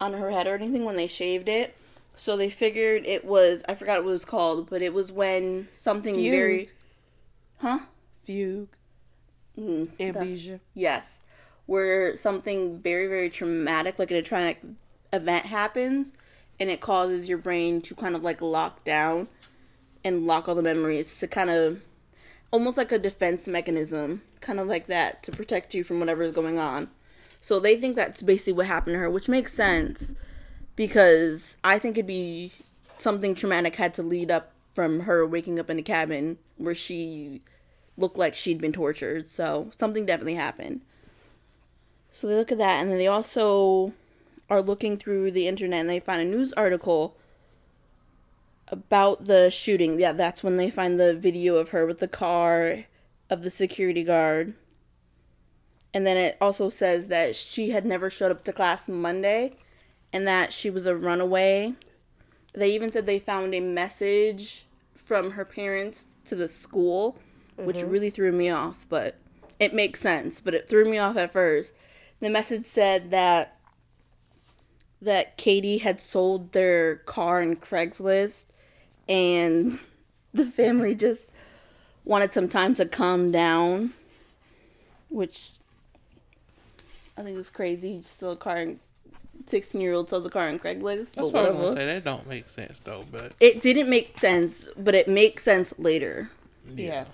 [0.00, 1.76] on her head or anything when they shaved it.
[2.14, 5.68] So they figured it was I forgot what it was called, but it was when
[5.72, 6.30] something Fugue.
[6.30, 6.68] very
[7.58, 7.80] Huh?
[8.24, 8.68] Fugue,
[9.58, 10.60] Mm, amnesia.
[10.74, 11.18] Yes.
[11.66, 14.62] Where something very, very traumatic, like a traumatic
[15.12, 16.12] event happens,
[16.58, 19.28] and it causes your brain to kind of like lock down
[20.04, 21.82] and lock all the memories to kind of
[22.50, 26.32] almost like a defense mechanism, kind of like that to protect you from whatever is
[26.32, 26.88] going on.
[27.40, 30.14] So they think that's basically what happened to her, which makes sense
[30.76, 32.52] because I think it'd be
[32.98, 37.42] something traumatic had to lead up from her waking up in a cabin where she
[37.96, 39.26] looked like she'd been tortured.
[39.26, 40.80] So something definitely happened.
[42.10, 43.92] So they look at that, and then they also
[44.50, 47.16] are looking through the internet and they find a news article
[48.68, 49.98] about the shooting.
[49.98, 52.84] Yeah, that's when they find the video of her with the car
[53.30, 54.54] of the security guard.
[55.94, 59.56] And then it also says that she had never showed up to class Monday
[60.12, 61.74] and that she was a runaway.
[62.54, 67.16] They even said they found a message from her parents to the school,
[67.56, 67.90] which mm-hmm.
[67.90, 69.16] really threw me off, but
[69.58, 71.74] it makes sense, but it threw me off at first.
[72.20, 73.58] The message said that
[75.00, 78.46] that Katie had sold their car in Craigslist
[79.08, 79.78] and
[80.34, 81.30] the family just
[82.04, 83.92] wanted some time to calm down,
[85.08, 85.50] which
[87.16, 88.00] I think is crazy.
[88.02, 88.80] Still a car in
[89.46, 91.62] 16 year old sells a car in Craigslist, That's but what I was whatever.
[91.62, 91.86] gonna say.
[91.86, 96.30] That don't make sense though, but It didn't make sense, but it makes sense later.
[96.74, 97.04] yeah.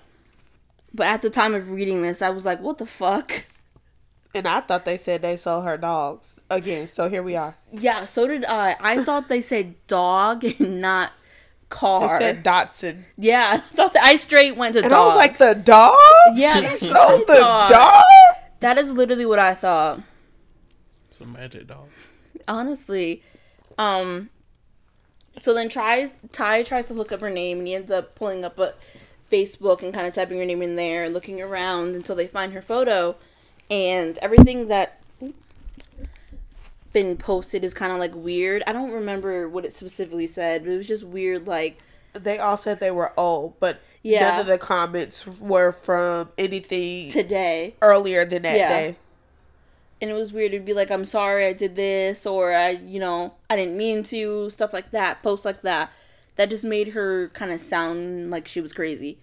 [0.93, 3.45] But at the time of reading this, I was like, what the fuck?
[4.33, 6.87] And I thought they said they sold her dogs again.
[6.87, 7.55] So here we are.
[7.71, 8.75] Yeah, so did I.
[8.79, 11.11] I thought they said dog and not
[11.63, 12.19] They car.
[12.19, 14.99] said Dotson, yeah, I thought that I straight went to and dog.
[15.01, 15.95] I was like, the dog.
[16.35, 17.69] Yeah, she that's sold the the dog.
[17.69, 18.03] dog.
[18.59, 20.01] that is literally what I thought.
[21.09, 21.87] It's a magic dog.
[22.47, 23.23] Honestly.
[23.77, 24.29] Um
[25.41, 28.43] so then tries Ty tries to look up her name and he ends up pulling
[28.43, 28.73] up a
[29.31, 32.61] Facebook and kind of typing her name in there looking around until they find her
[32.61, 33.15] photo
[33.69, 34.99] and everything that
[36.91, 38.63] been posted is kind of like weird.
[38.65, 41.77] I don't remember what it specifically said, but it was just weird like
[42.13, 44.31] They all said they were old, but Yeah.
[44.31, 47.75] none of the comments were from anything today.
[47.81, 48.69] earlier than that Yeah.
[48.69, 48.95] day.
[50.01, 53.01] and it was weird to be like i'm sorry i did this or i you
[53.01, 55.91] know i didn't mean to stuff like that posts like that
[56.35, 59.17] that just made her kind of sound like she was crazy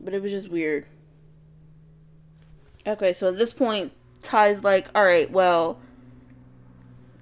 [0.00, 0.86] but it was just weird
[2.86, 3.92] okay so at this point
[4.22, 5.78] ty's like all right well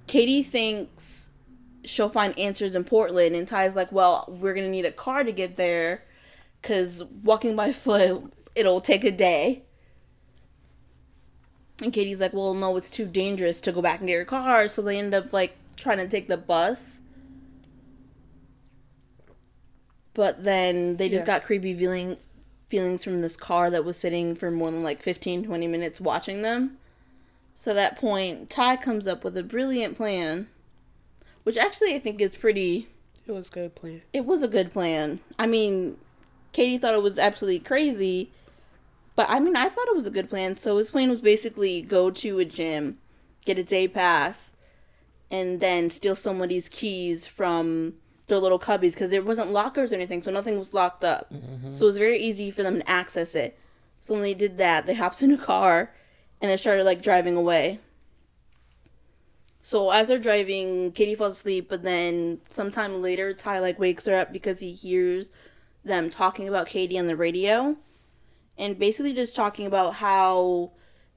[0.07, 1.31] katie thinks
[1.83, 5.31] she'll find answers in portland and ty's like well we're gonna need a car to
[5.31, 6.03] get there
[6.61, 9.63] because walking by foot it'll take a day
[11.81, 14.67] and Katie's like, well, no, it's too dangerous to go back and get your car.
[14.67, 17.00] So they end up like trying to take the bus.
[20.13, 21.37] But then they just Yeah.
[21.39, 22.17] got creepy feeling
[22.67, 26.41] feelings from this car that was sitting for more than like 15, 20 minutes watching
[26.41, 26.77] them.
[27.55, 30.47] So at that point, Ty comes up with a brilliant plan,
[31.43, 32.87] which actually I think is pretty.
[33.27, 34.01] It was a good plan.
[34.13, 35.19] It was a good plan.
[35.37, 35.97] I mean,
[36.53, 38.31] Katie thought it was absolutely crazy,
[39.15, 40.57] but I mean, I thought it was a good plan.
[40.57, 42.97] So his plan was basically go to a gym,
[43.45, 44.53] get a day pass,
[45.29, 47.95] and then steal somebody's keys from
[48.31, 51.31] their little cubbies because there wasn't lockers or anything, so nothing was locked up.
[51.31, 51.75] Mm-hmm.
[51.75, 53.59] So it was very easy for them to access it.
[53.99, 55.93] So when they did that, they hopped in a car
[56.41, 57.79] and they started like driving away.
[59.61, 64.15] So as they're driving, Katie falls asleep, but then sometime later, Ty like wakes her
[64.15, 65.29] up because he hears
[65.83, 67.75] them talking about Katie on the radio,
[68.57, 70.71] and basically just talking about how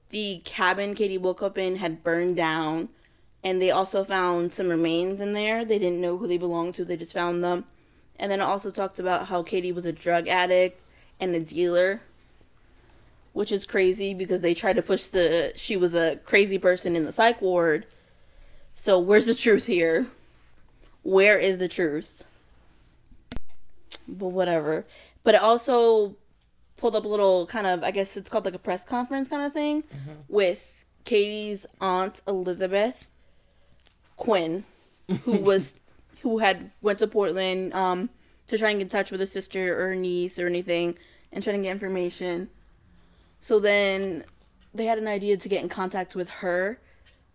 [0.09, 2.89] the cabin Katie woke up in had burned down,
[3.45, 5.63] and they also found some remains in there.
[5.63, 7.65] They didn't know who they belonged to; they just found them.
[8.17, 10.83] And then it also talked about how Katie was a drug addict
[11.19, 12.01] and a dealer,
[13.33, 17.05] which is crazy because they tried to push the she was a crazy person in
[17.05, 17.85] the psych ward.
[18.73, 20.07] So where's the truth here?
[21.03, 22.25] Where is the truth?
[24.07, 24.87] But whatever.
[25.23, 26.15] But it also
[26.77, 29.43] pulled up a little kind of I guess it's called like a press conference kind
[29.43, 30.13] of thing mm-hmm.
[30.27, 33.11] with Katie's aunt Elizabeth
[34.17, 34.63] Quinn,
[35.23, 35.75] who was
[36.21, 38.09] who had went to Portland um
[38.47, 40.97] to try and get in touch with her sister or her niece or anything
[41.31, 42.49] and trying to get information.
[43.39, 44.23] So then
[44.73, 46.79] they had an idea to get in contact with her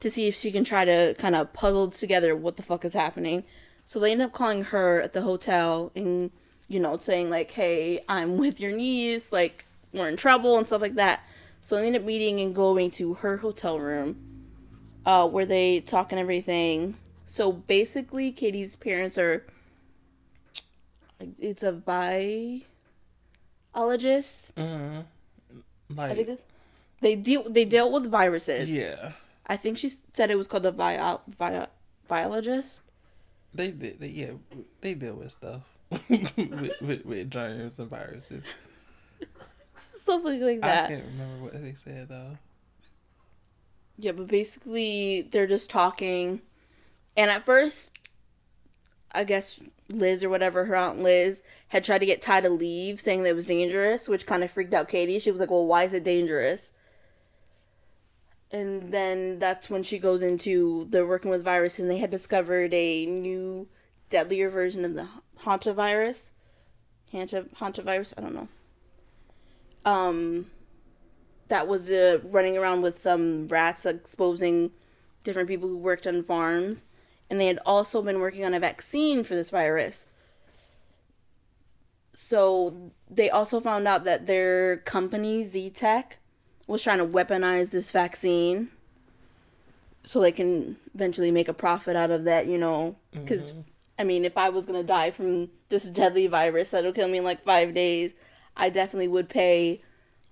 [0.00, 2.94] to see if she can try to kind of puzzle together what the fuck is
[2.94, 3.44] happening.
[3.86, 6.30] So they end up calling her at the hotel and,
[6.68, 10.80] you know, saying, like, hey, I'm with your niece, like, we're in trouble and stuff
[10.80, 11.24] like that.
[11.60, 14.29] So they end up meeting and going to her hotel room
[15.06, 16.96] uh, where they talk and everything.
[17.26, 19.46] So basically, Katie's parents are.
[21.38, 21.72] It's a
[23.72, 24.54] biologist.
[24.56, 25.00] Mm-hmm.
[25.98, 26.40] I think
[27.00, 28.72] they deal they dealt with viruses.
[28.72, 29.12] yeah,
[29.46, 31.66] I think she said it was called a bio, bio,
[32.08, 32.82] biologist.
[33.54, 34.30] they, they, they yeah
[34.80, 35.62] they deal with stuff
[36.08, 38.44] with, with with germs and viruses.
[39.98, 40.84] Something like that.
[40.84, 42.38] I can't remember what they said though.
[44.00, 46.40] Yeah, but basically they're just talking.
[47.16, 47.92] And at first,
[49.12, 49.60] I guess
[49.90, 53.30] Liz or whatever, her aunt Liz, had tried to get Ty to leave, saying that
[53.30, 55.18] it was dangerous, which kind of freaked out Katie.
[55.18, 56.72] She was like, Well, why is it dangerous?
[58.50, 62.72] And then that's when she goes into they're working with virus and they had discovered
[62.72, 63.68] a new
[64.08, 65.08] deadlier version of the
[65.44, 66.30] hantavirus.
[67.12, 68.48] Hanta hantavirus, I don't know.
[69.84, 70.46] Um
[71.50, 74.70] that was uh, running around with some rats exposing
[75.24, 76.86] different people who worked on farms.
[77.28, 80.06] And they had also been working on a vaccine for this virus.
[82.14, 86.18] So they also found out that their company z-tech
[86.66, 88.68] was trying to weaponize this vaccine
[90.04, 92.96] so they can eventually make a profit out of that you know?
[93.12, 93.52] Because
[93.98, 97.18] i mean if i was going to die from this deadly virus that'll kill me
[97.18, 98.14] in like five days
[98.56, 99.82] i definitely would pay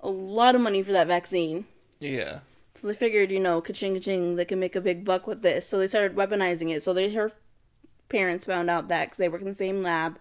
[0.00, 1.66] a lot of money for that vaccine.
[2.00, 2.40] Yeah,
[2.78, 5.66] So they figured, you know, ka-ching, ka-ching, they can make a big buck with this.
[5.68, 6.82] So they started weaponizing it.
[6.82, 7.32] So they, her
[8.08, 10.18] parents found out that because they work in the same lab.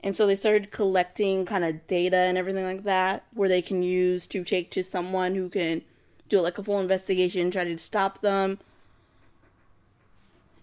[0.00, 3.82] And so they started collecting kind of data and everything like that, where they can
[3.82, 5.82] use to take to someone who can
[6.28, 8.58] do like a full investigation, try to stop them.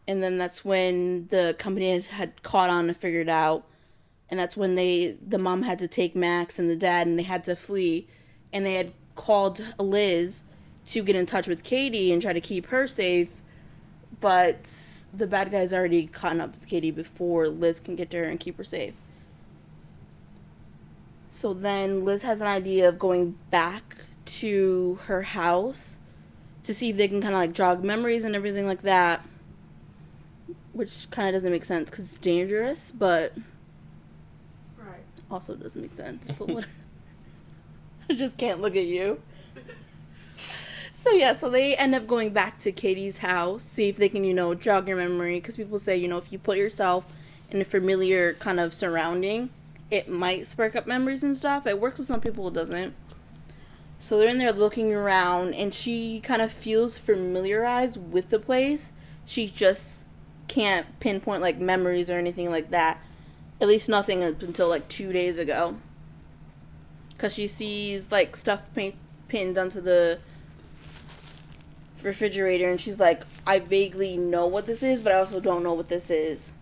[0.07, 3.63] And then that's when the company had, had caught on and figured out.
[4.29, 7.23] And that's when they, the mom had to take Max and the dad, and they
[7.23, 8.07] had to flee.
[8.55, 10.45] And they had called Liz
[10.87, 13.29] to get in touch with Katie and try to keep her safe.
[14.21, 14.71] But
[15.13, 18.39] the bad guys already caught up with Katie before Liz can get to her and
[18.39, 18.93] keep her safe.
[21.31, 25.99] So then Liz has an idea of going back to her house
[26.63, 29.25] to see if they can kind of like jog memories and everything like that.
[30.71, 33.33] Which kind of doesn't make sense because it's dangerous, but
[34.77, 35.03] Right.
[35.29, 36.29] also doesn't make sense.
[36.39, 36.65] But what?
[38.09, 39.21] I just can't look at you.
[40.91, 44.23] So yeah, so they end up going back to Katie's house, see if they can,
[44.23, 45.35] you know, jog your memory.
[45.35, 47.05] Because people say, you know, if you put yourself
[47.51, 49.51] in a familiar kind of surrounding,
[49.91, 51.67] it might spark up memories and stuff.
[51.67, 52.95] It works with some people, it doesn't.
[53.99, 58.91] So they're in there looking around, and she kind of feels familiarized with the place.
[59.25, 60.07] She just
[60.47, 62.99] can't pinpoint like memories or anything like that.
[63.61, 65.77] At least nothing up until like two days ago.
[67.25, 68.93] Because she sees like stuff paint,
[69.29, 70.19] pinned onto the
[72.03, 75.73] refrigerator, and she's like, I vaguely know what this is, but I also don't know
[75.73, 76.53] what this is.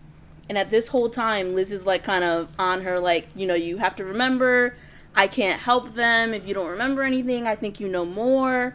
[0.48, 3.52] And at this whole time, Liz is like kind of on her, like, you know,
[3.52, 4.74] you have to remember.
[5.14, 7.46] I can't help them if you don't remember anything.
[7.46, 8.74] I think you know more.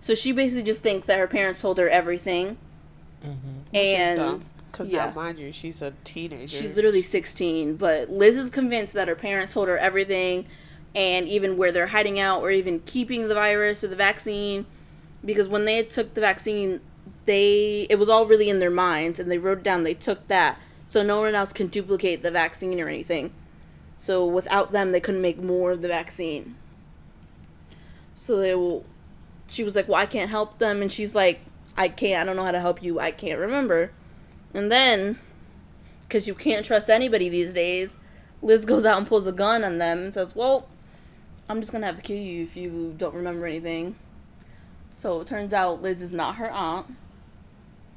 [0.00, 2.58] So she basically just thinks that her parents told her everything.
[3.24, 3.74] mm-hmm.
[3.74, 5.06] And because yeah.
[5.06, 6.48] now, mind you, she's a teenager.
[6.48, 10.44] She's literally 16, but Liz is convinced that her parents told her everything
[10.94, 14.66] and even where they're hiding out or even keeping the virus or the vaccine
[15.24, 16.80] because when they took the vaccine,
[17.26, 20.26] they it was all really in their minds and they wrote it down they took
[20.28, 23.32] that So no one else can duplicate the vaccine or anything.
[23.96, 26.56] So without them, they couldn't make more of the vaccine.
[28.14, 28.84] So they will.
[29.48, 31.40] She was like, "Well, I can't help them," and she's like,
[31.76, 32.22] "I can't.
[32.22, 33.00] I don't know how to help you.
[33.00, 33.90] I can't remember."
[34.52, 35.18] And then,
[36.02, 37.96] because you can't trust anybody these days,
[38.40, 40.68] Liz goes out and pulls a gun on them and says, "Well,
[41.48, 43.96] I'm just gonna have to kill you if you don't remember anything."
[44.90, 46.86] So it turns out Liz is not her aunt.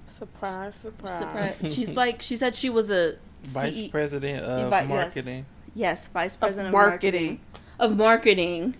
[0.09, 1.19] Surprise, surprise.
[1.19, 1.59] Surprise.
[1.75, 5.45] She's like she said she was a Vice CE president of Vi- marketing.
[5.75, 7.21] Yes, vice president of marketing.
[7.23, 7.39] marketing.
[7.79, 8.75] Of marketing.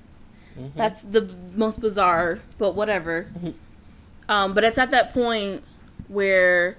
[0.58, 0.74] Mhm.
[0.76, 3.28] That's the most bizarre, but whatever.
[3.40, 3.54] Mhm.
[4.28, 5.64] Um, but it's at that point
[6.08, 6.78] where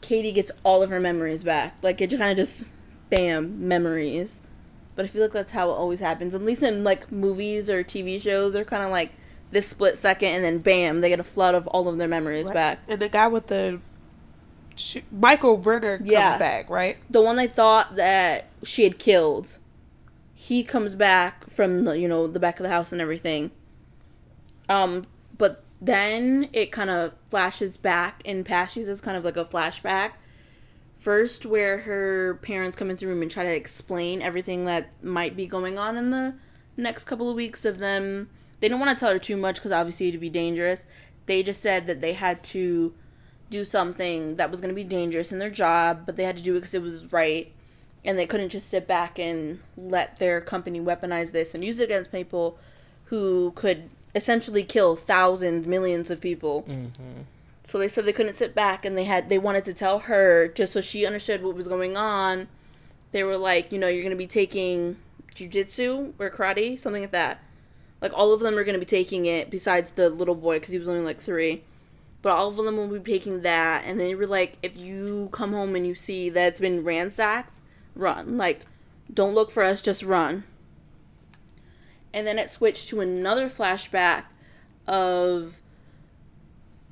[0.00, 1.76] Katie gets all of her memories back.
[1.82, 2.64] Like it kind of just,
[3.10, 4.40] bam, memories.
[4.98, 6.34] But I feel like that's how it always happens.
[6.34, 9.12] At least in like movies or TV shows, they're kind of like
[9.52, 12.46] this split second, and then bam, they get a flood of all of their memories
[12.46, 12.54] Right.
[12.54, 12.78] back.
[12.88, 13.78] And the guy with the
[14.74, 16.36] sh- Michael Brenner comes Yeah.
[16.36, 16.96] back, right?
[17.08, 19.58] the one they thought that she had killed
[20.34, 23.50] he comes back from the you know the back of the house and everything
[24.68, 25.04] um
[25.36, 30.12] but then it kind of flashes back and passes as kind of like a flashback
[30.98, 35.36] first where her parents come into the room and try to explain everything that might
[35.36, 36.34] be going on in the
[36.76, 38.28] next couple of weeks of them
[38.60, 40.86] they don't want to tell her too much because obviously it'd be dangerous
[41.26, 42.92] they just said that they had to
[43.50, 46.42] do something that was going to be dangerous in their job, but they had to
[46.42, 47.52] do it because it was right.
[48.04, 51.84] And they couldn't just sit back and let their company weaponize this and use it
[51.84, 52.58] against people
[53.06, 56.62] who could essentially kill thousands, millions of people.
[56.62, 57.22] Mm-hmm.
[57.68, 60.48] So they said they couldn't sit back and they had they wanted to tell her
[60.48, 62.48] just so she understood what was going on.
[63.12, 64.96] They were like, you know, you're going to be taking
[65.34, 67.42] jujitsu or karate, something like that.
[68.00, 70.72] Like all of them are going to be taking it besides the little boy because
[70.72, 71.62] he was only like 3
[72.22, 75.52] but all of them will be taking that and they were like if you come
[75.52, 77.60] home and you see that it's been ransacked
[77.94, 78.62] run like
[79.12, 80.42] don't look for us just run
[82.12, 84.24] and then it switched to another flashback
[84.86, 85.60] of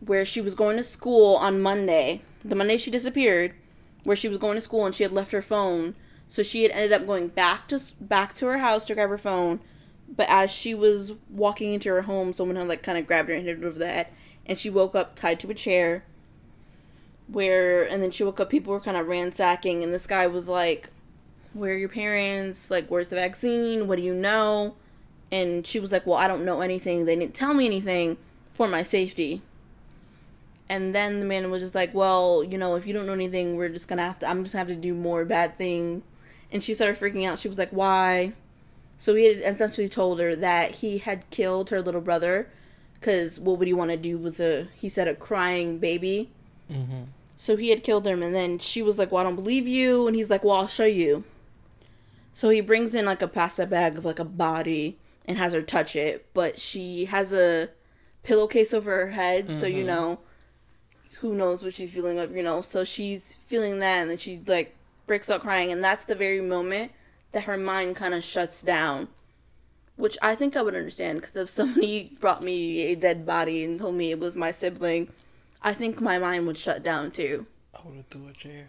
[0.07, 2.23] where she was going to school on monday.
[2.45, 3.55] The monday she disappeared
[4.05, 5.97] where she was going to school and she had left her phone.
[6.29, 9.19] So she had ended up going back to back to her house to grab her
[9.19, 9.61] phone.
[10.09, 13.35] But as she was walking into her home someone had like kind of grabbed her
[13.35, 14.07] and hit her over the head.
[14.47, 16.05] And she woke up tied to a chair
[17.27, 20.47] where and then she woke up people were kind of ransacking and this guy was
[20.49, 20.89] like
[21.53, 22.71] where are your parents?
[22.71, 23.89] Like where's the vaccine?
[23.89, 24.77] What do you know?
[25.33, 27.07] And she was like well i don't know anything.
[27.07, 28.19] They didn't tell me anything
[28.53, 29.43] for my safety
[30.69, 33.57] and then the man was just like well you know if you don't know anything
[33.57, 36.03] we're just gonna have to i'm just gonna have to do more bad thing.
[36.53, 37.41] And she started freaking out.
[37.41, 38.33] She was like why?
[38.99, 42.49] So he had essentially told her that he had killed her little brother
[42.95, 46.31] because what would he want to do with a he said a crying baby.
[46.71, 47.03] Mm-hmm.
[47.37, 50.07] so he had killed him and then she was like well i don't believe you.
[50.07, 51.25] And he's like well i'll show you.
[52.33, 55.63] So he brings in like a pasta bag of like a body and has her
[55.63, 56.27] touch it.
[56.33, 57.71] But she has a
[58.23, 59.87] pillowcase over her head so you Mhm.
[59.87, 60.19] know
[61.21, 64.41] who knows what she's feeling up you know so she's feeling that and then she
[64.47, 64.75] like
[65.07, 66.93] breaks out crying and that's the very moment
[67.33, 69.09] that her mind kind of shuts down
[69.97, 73.79] which I think I would understand because if somebody brought me a dead body and
[73.79, 75.09] told me it was my sibling,
[75.63, 77.47] I think my mind would shut down too.
[77.75, 78.69] I would have threw a chair.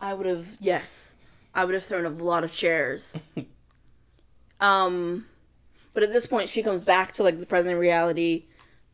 [0.00, 1.14] I would have yes,
[1.54, 3.14] I would have thrown a lot of chairs.
[4.60, 5.26] um,
[5.92, 8.44] but at this point, she comes back to like the present reality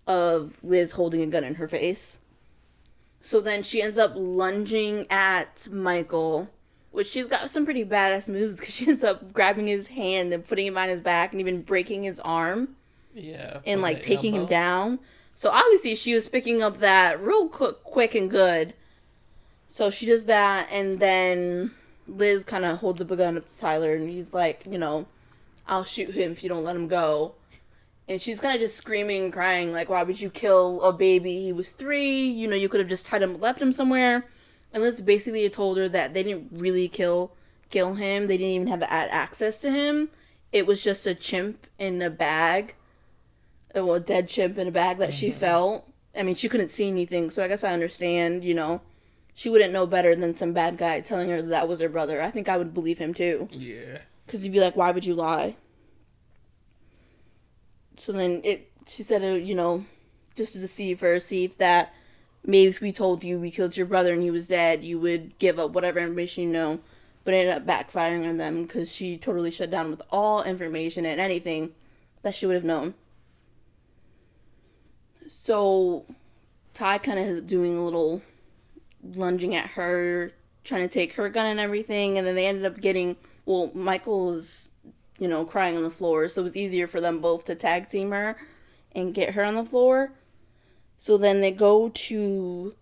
[0.07, 2.19] of Liz holding a gun in her face.
[3.21, 6.51] So then she ends up lunging at Michael,
[6.91, 10.45] which she's got some pretty badass moves because she ends up grabbing his hand and
[10.45, 12.77] putting him on his back and even breaking his arm
[13.15, 13.61] Yeah.
[13.67, 15.01] and like taking him down.
[15.35, 18.75] So obviously she was picking up that real quick, quick and good.
[19.69, 21.71] So she does that, and then
[22.09, 25.07] Liz kind of holds up a gun up to Tyler, and he's like, you know,
[25.69, 27.35] I'll shoot him if you don't let him go.
[28.11, 31.45] And she's kind of just screaming, and crying, like, why would you kill a baby?
[31.45, 32.25] He was three.
[32.25, 34.27] You know, you could have just tied him, left him somewhere.
[34.73, 37.33] And Liz basically told her that they didn't really kill
[37.71, 38.27] kill him.
[38.27, 40.09] They didn't even have a- access to him.
[40.51, 42.75] It was just a chimp in a bag
[43.77, 45.39] uh, a well, dead chimp in a bag that she mm-hmm.
[45.39, 45.89] felt.
[46.17, 48.81] I mean, she couldn't see anything, so I guess I understand, you know.
[49.35, 52.21] She wouldn't know better than some bad guy telling her that, that was her brother.
[52.21, 53.49] I think I would believe him too.
[53.53, 54.03] Yeah.
[54.27, 55.55] Because he'd be like, why would you lie?
[58.01, 59.85] So then it, she said, uh, you know,
[60.35, 61.93] just to deceive her, see if that,
[62.45, 65.39] maybe if we told you we killed your brother and he was dead, you would
[65.39, 66.81] give up whatever information you know.
[67.25, 71.05] But it ended up backfiring on them because she totally shut down with all information
[71.05, 71.73] and anything
[72.23, 72.95] that she would have known.
[75.29, 76.07] So
[76.73, 78.23] Ty kind of doing a little
[79.05, 80.33] lunging at her,
[80.65, 84.70] trying to take her gun and everything, and then they ended up getting well, Michael's
[85.21, 87.89] you know, crying on the floor, so it was easier for them both to tag
[87.89, 88.37] team her
[88.93, 90.13] and get her on the floor.
[90.97, 92.75] So then they go to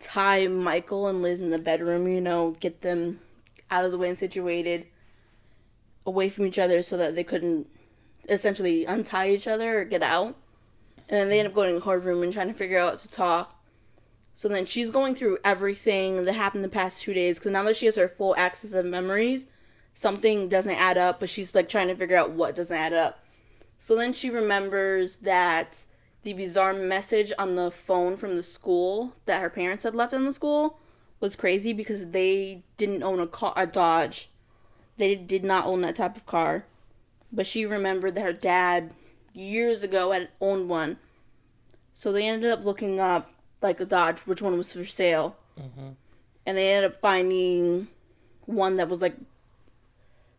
[0.00, 3.20] tie Michael and Liz in the bedroom, you know, get them
[3.70, 4.86] out of the way and situated
[6.04, 7.68] away from each other so that they couldn't
[8.28, 10.36] essentially untie each other or get out.
[11.08, 13.10] And then they end up going to the courtroom and trying to figure out to
[13.10, 13.62] talk.
[14.34, 17.76] So then she's going through everything that happened the past two days because now that
[17.76, 19.46] she has her full access of memories,
[19.94, 23.24] something doesn't add up, but she's like trying to figure out what doesn't add up.
[23.78, 25.86] So then she remembers that
[26.24, 30.24] the bizarre message on the phone from the school that her parents had left in
[30.24, 30.78] the school
[31.20, 34.30] was crazy because they didn't own a car, a Dodge.
[34.96, 36.66] They did not own that type of car.
[37.32, 38.94] But she remembered that her dad
[39.32, 40.98] years ago had owned one.
[41.92, 43.30] So they ended up looking up
[43.60, 45.36] like a Dodge, which one was for sale.
[45.60, 45.90] Mm-hmm.
[46.46, 47.88] And they ended up finding
[48.46, 49.16] one that was like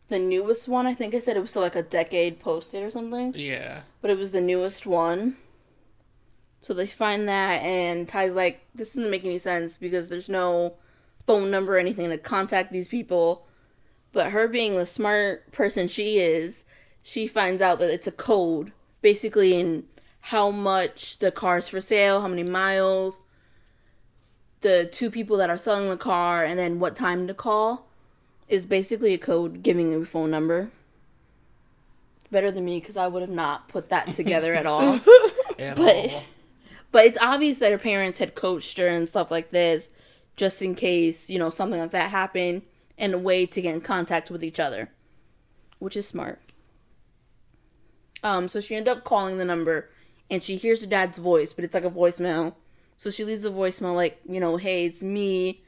[0.10, 0.86] the newest one.
[0.86, 3.34] I think I said it was still like a decade posted or something.
[3.36, 3.82] Yeah.
[4.02, 5.38] But it was the newest one.
[6.62, 10.76] So they find that, and Ty's like, this doesn't make any sense because there's no
[11.28, 13.46] phone number or anything to contact these people.
[14.12, 16.66] But her being the smart person she is,
[17.04, 19.84] she finds out that it's a code, basically in
[20.22, 23.20] how much the car's for sale, how many miles,
[24.62, 27.88] the two people that are selling the car, and then what time to call
[28.48, 30.70] is basically a code giving you a phone number.
[32.32, 35.00] Better than me because I would have not put that together at all.
[35.60, 36.24] At But- all.
[36.92, 39.90] But it's obvious that her parents had coached her and stuff like this,
[40.38, 42.62] just in case, you know, something like that happened,
[42.98, 44.90] and a way to get in contact with each other,
[45.80, 46.40] which is smart.
[48.24, 49.90] Um, so she ended up calling the number,
[50.32, 52.56] and she hears her dad's voice, but it's like a voicemail.
[52.98, 55.62] So she leaves a voicemail like, you know, hey, it's me.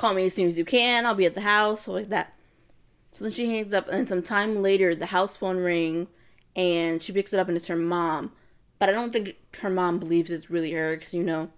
[0.00, 1.04] Call me as soon as you can.
[1.04, 2.32] I'll be at the house, so like that.
[3.12, 6.08] So then she hangs up, and some time later, the house phone rings,
[6.56, 8.32] and she picks it up, and it's her mom.
[8.78, 11.50] But I don't think her mom believes it's really her because you know,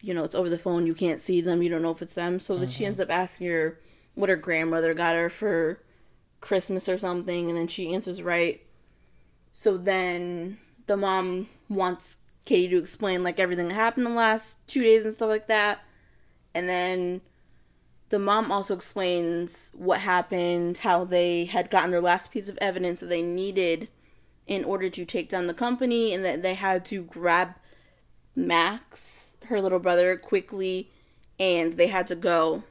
[0.00, 0.86] you know, it's over the phone.
[0.86, 1.64] You can't see them.
[1.64, 2.38] You don't know if it's them.
[2.38, 3.10] So then she ends mm-hmm.
[3.10, 3.80] up asking her
[4.14, 5.82] what her grandmother got her for
[6.40, 8.64] Christmas or something, and then she answers right.
[9.52, 14.84] So then the mom wants Katie to explain like everything that happened the last two
[14.84, 15.80] days and stuff like that,
[16.54, 17.20] and then
[18.12, 23.00] the mom also explains what happened, how they had gotten their last piece of evidence
[23.00, 23.88] that they needed
[24.46, 27.54] in order to take down the company and that they had to grab
[28.36, 30.90] Max, her little brother, quickly
[31.40, 32.64] and they had to go.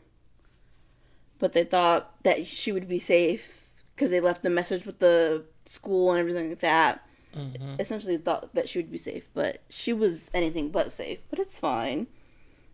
[1.39, 5.45] But they thought that she would be safe because they left the message with the
[5.65, 7.03] school and everything like that.
[7.35, 7.77] Mm-hmm.
[7.79, 11.17] Essentially thought that she would be safe, but she was anything but safe.
[11.31, 12.05] But it's fine.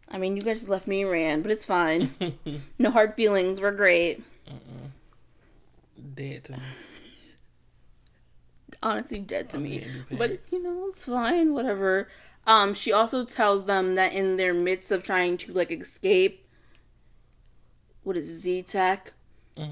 [0.09, 2.11] I mean, you guys left me and ran, but it's fine.
[2.79, 3.59] no hard feelings.
[3.59, 4.23] We're great.
[4.47, 4.87] Uh-uh.
[6.15, 6.59] Dead to me.
[8.81, 9.79] honestly dead to me.
[9.79, 12.07] getting your But you know, it's fine, whatever.
[12.45, 16.47] Um, she also tells them that in their midst of trying to like escape
[18.03, 19.13] what is Z Tech,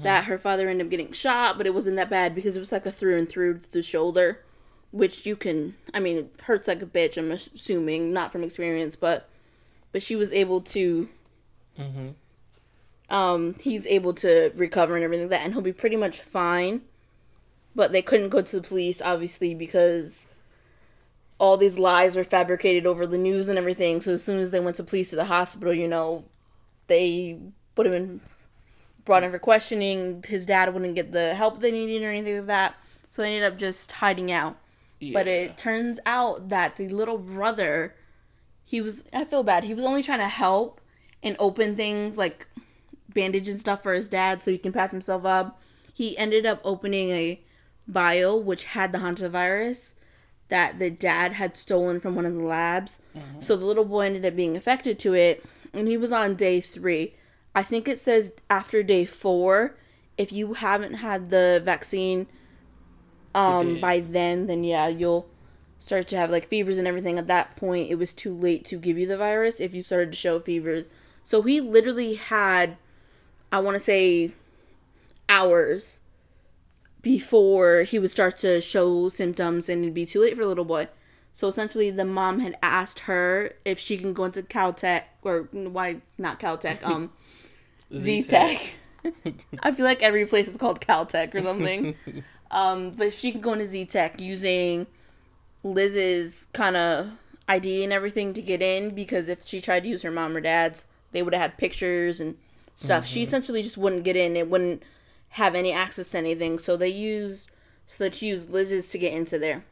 [0.02, 2.72] that her father ended up getting shot, but it wasn't that bad because it was
[2.72, 4.42] like a through and through to the shoulder.
[4.90, 8.94] Which you can I mean it hurts like a bitch, I'm assuming, not from experience,
[8.94, 9.28] but
[9.96, 11.08] but she was able to
[13.08, 16.82] um he's able to recover and everything like that and he'll be pretty much fine.
[17.74, 20.26] But they couldn't go to the police obviously because
[21.38, 24.02] all these lies were fabricated over the news and everything.
[24.02, 26.24] So as soon as they went to police to the hospital you know
[26.88, 27.38] they
[27.74, 28.20] would have been
[29.06, 30.22] brought in for questioning.
[30.28, 32.74] His dad wouldn't get the help they needed or anything like that.
[33.10, 34.58] So they ended up just hiding out.
[35.14, 37.94] But it turns out that the little brother
[38.68, 39.64] he was i feel bad.
[39.64, 40.80] He was only trying to help
[41.22, 42.46] and open things like
[43.14, 45.58] bandage and stuff for his dad so he can patch himself up.
[45.94, 47.40] He ended up opening a
[47.86, 49.94] vial which had the hantavirus
[50.48, 53.00] that the dad had stolen from one of the labs.
[53.38, 56.60] So the little boy ended up being affected to it and he was on day
[56.60, 57.14] three.
[57.54, 59.76] I think it says after day four
[60.18, 62.26] if you haven't had the vaccine
[63.34, 65.28] um by then then yeah you'll
[65.78, 68.76] start to have like fevers and everything at that point it was too late to
[68.76, 70.88] give you the virus if you started to show fevers.
[71.24, 72.76] So he literally had
[73.52, 74.32] i want to say
[75.28, 76.00] hours
[77.02, 80.64] before he would start to show symptoms and it'd be too late for the little
[80.64, 80.88] boy.
[81.32, 86.00] So essentially the mom had asked her if she can go into caltech or why
[86.18, 87.12] not caltech um
[87.96, 88.74] z-tech.
[89.62, 91.94] I feel like every place is called caltech or something.
[92.48, 94.86] Um but she can go into z-tech using
[95.66, 97.10] Liz's kind of
[97.48, 100.40] ID and everything to get in because if she tried to use her mom or
[100.40, 102.36] dad's, they would have had pictures and
[102.74, 103.06] stuff.
[103.06, 104.36] She essentially just wouldn't get in.
[104.36, 104.82] It wouldn't
[105.30, 106.58] have any access to anything.
[106.58, 107.50] So they used
[107.86, 109.64] so that she used Liz's to get into there.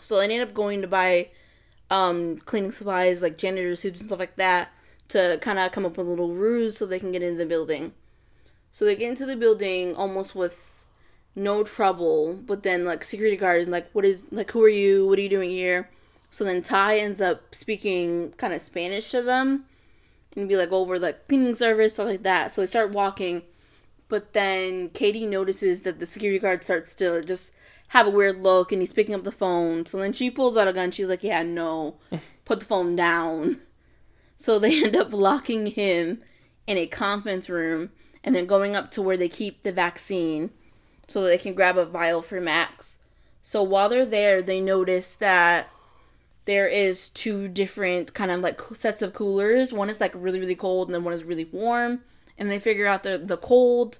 [0.00, 1.28] So they ended up going to buy
[1.90, 4.70] um, cleaning supplies like janitor suits and stuff like that
[5.08, 7.46] to kind of come up with a little ruse so they can get into the
[7.46, 7.92] building.
[8.70, 10.79] So they get into the building almost with
[11.34, 15.06] no trouble, but then like security guards and like what is like who are you?
[15.06, 15.88] What are you doing here?
[16.30, 19.64] So then Ty ends up speaking kind of Spanish to them
[20.36, 22.52] and be like over like cleaning service stuff like that.
[22.52, 23.42] So they start walking,
[24.08, 27.52] but then Katie notices that the security guard starts to just
[27.88, 29.86] have a weird look and he's picking up the phone.
[29.86, 30.90] So then she pulls out a gun.
[30.90, 31.96] She's like, "Yeah, no,
[32.44, 33.60] put the phone down."
[34.36, 36.22] So they end up locking him
[36.66, 37.90] in a conference room
[38.22, 40.50] and then going up to where they keep the vaccine
[41.10, 42.98] so they can grab a vial for Max.
[43.42, 45.68] So while they're there, they notice that
[46.44, 49.72] there is two different kind of like sets of coolers.
[49.72, 52.02] One is like really really cold and then one is really warm.
[52.38, 53.98] And they figure out the the cold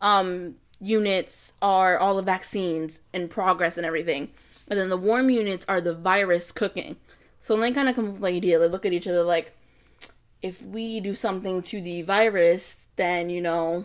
[0.00, 4.30] um units are all the vaccines in progress and everything.
[4.68, 6.96] And then the warm units are the virus cooking.
[7.40, 8.58] So they kind of come up with the idea.
[8.58, 9.56] They look at each other like,
[10.40, 13.84] if we do something to the virus, then you know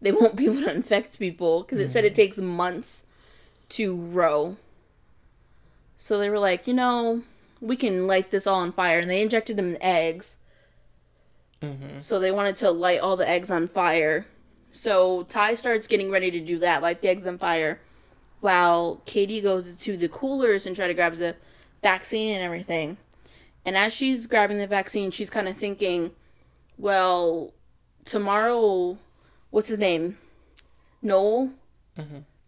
[0.00, 2.16] they won't be able to infect people because it said it mm.
[2.16, 3.04] takes months
[3.70, 4.56] to grow.
[5.96, 7.22] So they were like, you know,
[7.60, 10.36] we can light this all on fire, and they injected them in eggs.
[11.62, 11.98] Mm-hmm.
[11.98, 14.26] So they wanted to light all the eggs on fire.
[14.72, 17.80] So Ty starts getting ready to do that, light the eggs on fire,
[18.40, 21.36] while Katie goes to the coolers and try to grab the
[21.82, 22.96] vaccine and everything.
[23.64, 26.12] And as she's grabbing the vaccine, she's kind of thinking,
[26.78, 27.52] well,
[28.04, 28.96] tomorrow,
[29.50, 30.18] what's his name?
[31.02, 31.50] Noel?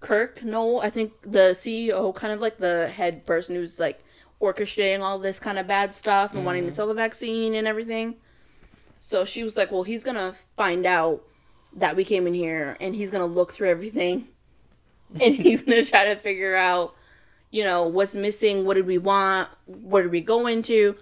[0.00, 4.02] Kirk Noel, I think the CEO, kind of like the head person who's like
[4.40, 8.16] orchestrating all this kind of bad stuff and wanting to sell the vaccine and everything.
[8.98, 11.22] So she was like, well, he's going to find out
[11.74, 14.28] that we came in here and he's going to look through everything
[15.20, 16.94] and he's going to try to figure out,
[17.50, 20.96] you know, what's missing, what did we want, where did we go into.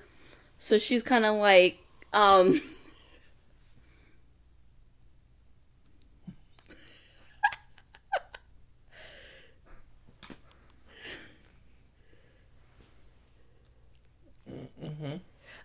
[0.59, 1.79] So she's kind of like,
[2.13, 2.61] um,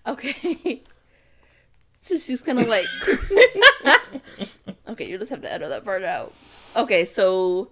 [0.08, 0.84] okay.
[2.06, 2.86] So she's kind of like,
[4.88, 6.36] okay, you just have to edit that part out.
[6.76, 7.70] Okay, so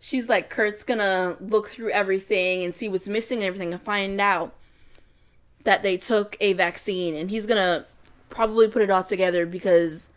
[0.00, 4.18] she's like, Kurt's gonna look through everything and see what's missing and everything and find
[4.18, 4.54] out
[5.64, 7.84] that they took a vaccine and he's gonna
[8.30, 10.08] probably put it all together because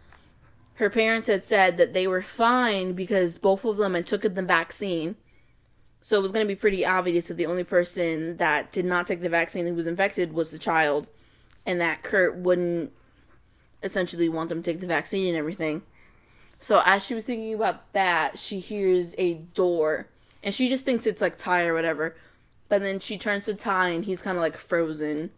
[0.75, 4.41] her parents had said that they were fine because both of them had taken the
[4.41, 5.17] vaccine.
[6.01, 9.21] So it was to be pretty obvious that the only person that did not take
[9.21, 11.09] the vaccine who was infected was the child,
[11.69, 12.91] and that Kurt wouldn't
[13.83, 15.83] essentially want them to take the vaccine and everything.
[16.57, 20.07] So as she was thinking about that, she hears a door,
[20.43, 22.15] and she just thinks it's like Ty or whatever.
[22.69, 25.29] But then she turns to Ty, and he's kind of like frozen.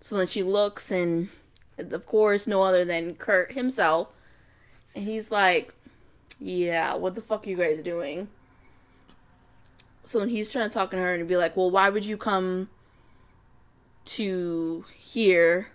[0.00, 1.28] So then she looks, and
[1.78, 4.08] of course, no other than Kurt himself.
[4.92, 5.72] And he's like,
[6.40, 8.26] Yeah, what the fuck are you guys doing?
[10.02, 12.16] So then he's trying to talk to her and be like, Well, why would you
[12.16, 12.70] come
[14.06, 15.68] to here?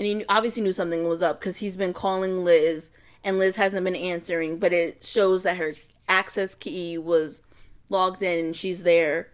[0.00, 2.90] And he obviously knew something was up because he's been calling Liz
[3.22, 5.74] and Liz hasn't been answering, but it shows that her
[6.08, 7.42] access key was
[7.90, 9.28] logged in and she's there.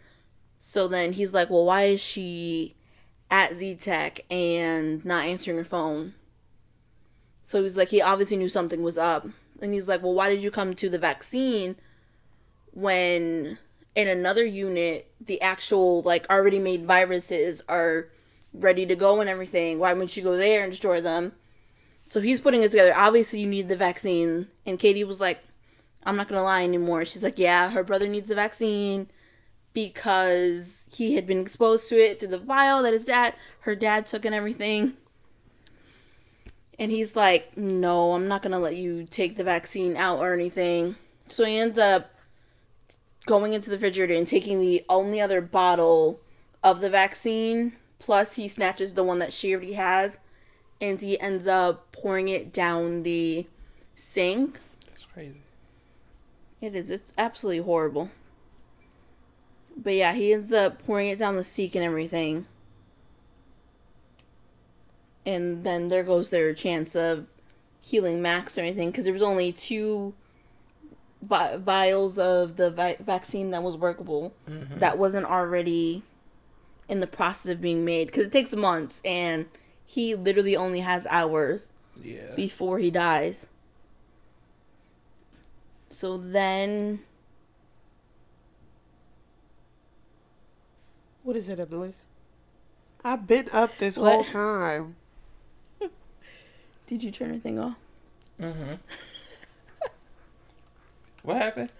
[0.59, 2.75] So then he's like, Well, why is she
[3.31, 6.15] at Z Tech and not answering her phone?
[7.43, 9.29] So he's like, he obviously knew something was up.
[9.63, 11.77] And he's like, well, why did you come to the vaccine
[12.73, 13.59] when
[13.95, 18.09] in another unit, the actual, like, already made viruses are
[18.53, 19.79] ready to go and everything?
[19.79, 21.33] Why wouldn't you go there and destroy them?
[22.09, 22.95] So he's putting it together.
[22.97, 24.49] Obviously, you need the vaccine.
[24.65, 25.43] And Katie was like,
[26.05, 27.05] I'm not going to lie anymore.
[27.05, 29.09] She's like, yeah, her brother needs the vaccine
[29.73, 34.07] because he had been exposed to it through the vial that his dad, her dad
[34.07, 34.95] took and everything.
[36.79, 40.33] And he's like, no, I'm not going to let you take the vaccine out or
[40.33, 40.97] anything.
[41.29, 42.11] So he ends up
[43.27, 46.21] going into the refrigerator and taking the only other bottle
[46.63, 47.73] of the vaccine.
[47.99, 50.19] Plus, he snatches the one that she already has.
[50.81, 53.47] And he ends up pouring it down the
[53.95, 54.61] sink.
[54.89, 55.41] It's crazy.
[56.61, 56.91] It is.
[56.91, 58.11] It's absolutely horrible.
[59.77, 62.47] But yeah, he ends up pouring it down the sink and everything.
[65.25, 67.27] And then there goes their chance of
[67.81, 70.15] healing Max or anything because there was only two
[71.23, 74.79] vi- vials of the vi- vaccine that was workable mm-hmm.
[74.79, 76.03] that wasn't already
[76.89, 79.47] in the process of being made because it takes months and
[79.85, 81.73] he literally only has hours.
[82.03, 82.35] Yeah.
[82.37, 83.49] before he dies.
[85.89, 87.01] So then,
[91.23, 92.05] What is it, a noise?
[93.03, 94.13] I've been up this What?
[94.13, 94.95] whole time.
[96.87, 97.77] did you turn anything off?
[98.41, 98.75] Mm-hmm.
[101.23, 101.71] what happened?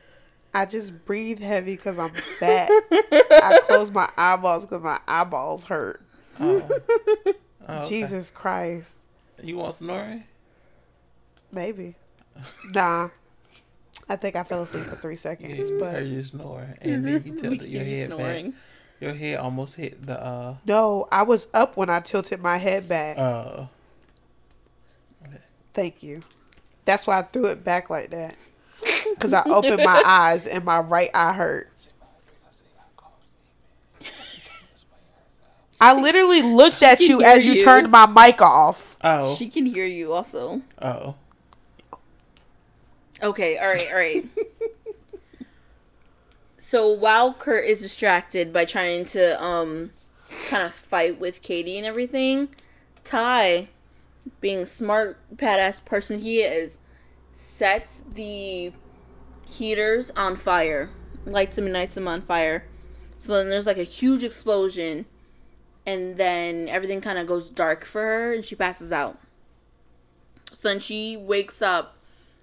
[0.57, 2.71] I just breathe heavy because I'm fat.
[2.91, 6.01] I close my eyeballs because my eyeballs hurt.
[6.41, 6.67] Oh.
[7.69, 7.89] Oh, okay.
[7.91, 8.97] Jesus Christ.
[9.43, 10.25] You want snoring?
[11.53, 11.97] Maybe.
[12.73, 13.11] Nah.
[14.09, 17.23] I think I fell asleep for three seconds, I but heard you snoring, and then
[17.27, 18.51] you tilted your head snoring.
[18.53, 18.61] back.
[19.01, 20.57] Your head almost hit the uh.
[20.65, 23.19] no, I was up when I tilted my head back.
[23.19, 23.69] Oh.
[25.23, 25.29] Uh.
[25.75, 26.23] Thank you.
[26.87, 28.37] That's why I threw it back like that.
[29.17, 31.73] Because I opened my eyes and my right eye hurt.
[35.81, 37.65] I literally looked at you as you you.
[37.65, 38.97] turned my mic off.
[39.03, 39.35] Oh.
[39.35, 40.63] She can hear you also.
[40.81, 41.17] oh.
[43.23, 44.27] Okay, all right, all right.
[46.59, 49.91] so while Kurt is distracted by trying to um
[50.49, 52.49] kind of fight with Katie and everything,
[53.05, 53.69] Ty,
[54.41, 56.79] being a smart badass person he is,
[57.33, 58.73] sets the
[59.47, 60.91] heaters on fire,
[61.25, 62.67] lights them and lights them on fire.
[63.19, 65.07] So then there's like a huge explosion,
[65.87, 69.19] and then everything kind of goes dark for her, and she passes out.
[70.53, 71.97] So then she wakes up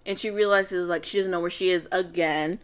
[0.06, 2.60] and she realizes like she doesn't know where she is again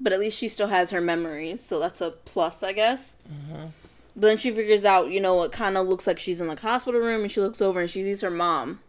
[0.00, 3.16] but at least she still has her memories so that's a plus i guess.
[3.30, 3.66] Mm-hmm.
[4.14, 6.60] But then she figures out you know it kind of looks like she's in like
[6.60, 8.80] hospital room and she looks over and she sees her mom.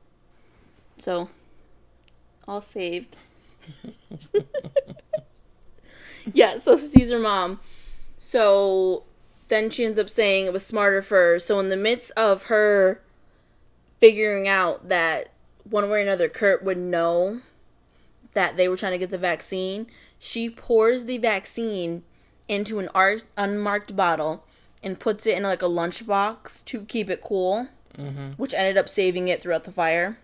[0.98, 1.30] So
[2.48, 3.16] all saved
[6.34, 7.60] yeah so sees her mom.
[8.18, 9.04] So
[9.48, 11.40] then she ends up saying it was smarter for her.
[11.40, 13.02] So in the midst of her
[14.00, 15.30] figuring out that
[15.64, 17.42] one way or another kurt would know
[18.34, 22.04] that they were trying to get the vaccine, she pours the vaccine
[22.48, 24.46] into an ar- unmarked bottle
[24.82, 27.68] and puts it in like a lunchbox to keep it cool,
[27.98, 28.32] mm-hmm.
[28.32, 30.18] which ended up saving it throughout the fire.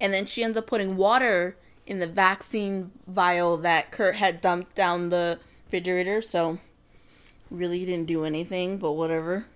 [0.00, 1.56] And then she ends up putting water
[1.86, 6.22] in the vaccine vial that Kurt had dumped down the refrigerator.
[6.22, 6.58] So,
[7.50, 9.46] really didn't do anything, but whatever.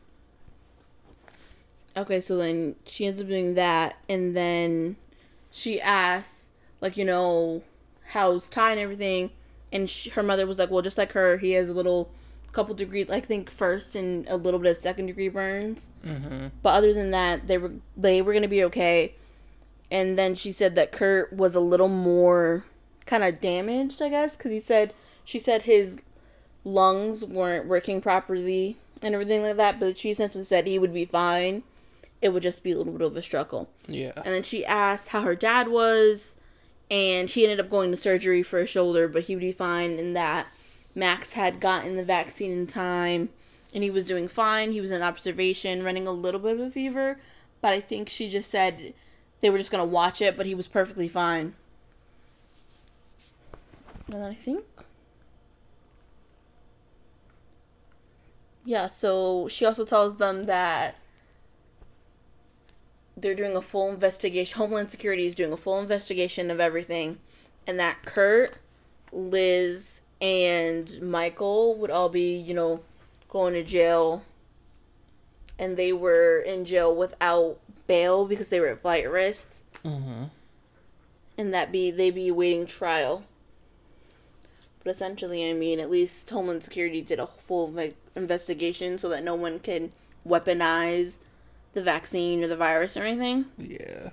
[1.97, 4.97] Okay, so then she ends up doing that, and then
[5.51, 6.51] she asks,
[6.81, 7.63] like, you know,
[8.11, 9.31] how's Ty and everything.
[9.73, 12.11] And sh her mother was like, well, just like her, he has a little
[12.53, 15.91] couple degree, I think first and a little bit of second degree burns.
[16.05, 16.49] Mm-hmm.
[16.63, 19.15] But other than that, they were they were gonna be okay.
[19.91, 22.65] And then she said that Kurt was a little more
[23.07, 24.93] kind of damaged, I guess, because he said
[25.25, 25.99] she said his
[26.65, 29.81] lungs weren't working properly and everything like that.
[29.81, 31.63] But she essentially said he would be fine.
[32.21, 33.71] It would just be a little bit of a struggle.
[33.87, 34.13] Yeah.
[34.17, 36.37] And then she asked how her dad was,
[36.91, 39.99] and he ended up going to surgery for a shoulder, but he would be fine.
[39.99, 40.49] And that
[40.95, 43.29] Max had gotten the vaccine in time,
[43.73, 44.73] and he was doing fine.
[44.73, 47.21] He was in observation, running a little bit of a fever,
[47.61, 48.95] but I think she just said
[49.41, 51.55] they were just gonna watch it, but he was perfectly fine.
[54.07, 54.65] And then I think.
[58.65, 60.97] Yeah, so she also tells them that
[63.17, 64.59] they're doing a full investigation.
[64.59, 67.19] Homeland Security is doing a full investigation of everything,
[67.67, 68.59] and that Kurt,
[69.11, 72.81] Liz, and Michael would all be, you know,
[73.29, 74.23] going to jail.
[75.59, 77.59] And they were in jail without
[77.89, 80.25] bail because they were at flight risk, Mm-hmm.
[81.37, 83.25] and that be they be awaiting trial.
[84.85, 89.25] But essentially, I mean, at least Homeland Security did a full ve- investigation so that
[89.25, 89.91] no one can
[90.27, 91.19] weaponize
[91.75, 93.47] the vaccine or the virus or anything.
[93.59, 94.11] Yeah.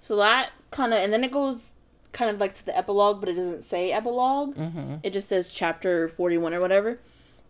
[0.00, 1.70] So that kind of, and then it goes
[2.12, 4.54] kind of like to the epilogue, but it doesn't say epilogue.
[4.56, 4.94] Mm-hmm.
[5.02, 6.98] It just says chapter 41 or whatever.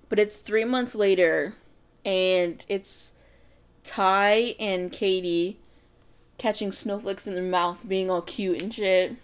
[0.08, 1.54] But it's three months later,
[2.04, 3.12] and it's
[3.84, 5.58] Ty and Katie
[6.38, 9.16] catching snowflakes in their mouth, being all cute and shit.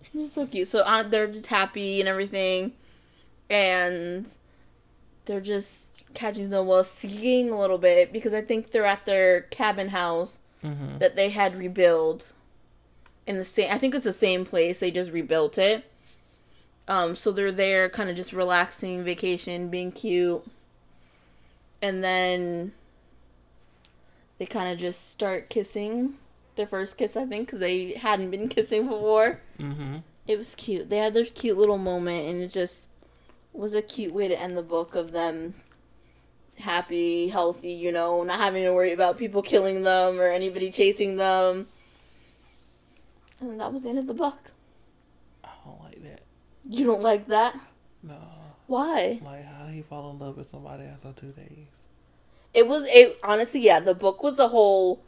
[0.00, 0.68] It's just so cute.
[0.68, 2.72] So uh, they're just happy and everything.
[3.50, 4.28] And
[5.26, 9.88] they're just catching snowballs, skiing a little bit because I think they're at their cabin
[9.88, 10.98] house Mm-hmm.
[10.98, 12.32] that they had rebuilt
[13.28, 15.88] in the same I think it's the same place they just rebuilt it.
[16.88, 20.44] Um so they're there kind of just relaxing, vacation, being cute.
[21.80, 22.72] And then
[24.38, 26.14] they kind of just start kissing.
[26.58, 29.40] Their first kiss, I think, cuz they hadn't been kissing before.
[29.58, 29.98] Mm-hmm.
[30.26, 30.90] It was cute.
[30.90, 32.90] They had their cute little moment and it just
[33.54, 35.54] was a cute way to end the book of them
[36.58, 41.16] happy, healthy, you know, not having to worry about people killing them or anybody chasing
[41.16, 41.68] them.
[43.40, 44.50] And that was the end of the book.
[45.44, 46.20] I don't like that.
[46.68, 47.58] You don't like that?
[48.02, 48.18] No.
[48.66, 49.20] Why?
[49.24, 51.68] Like how he fall in love with somebody after two days.
[52.52, 55.02] It was it honestly, yeah, the book was a whole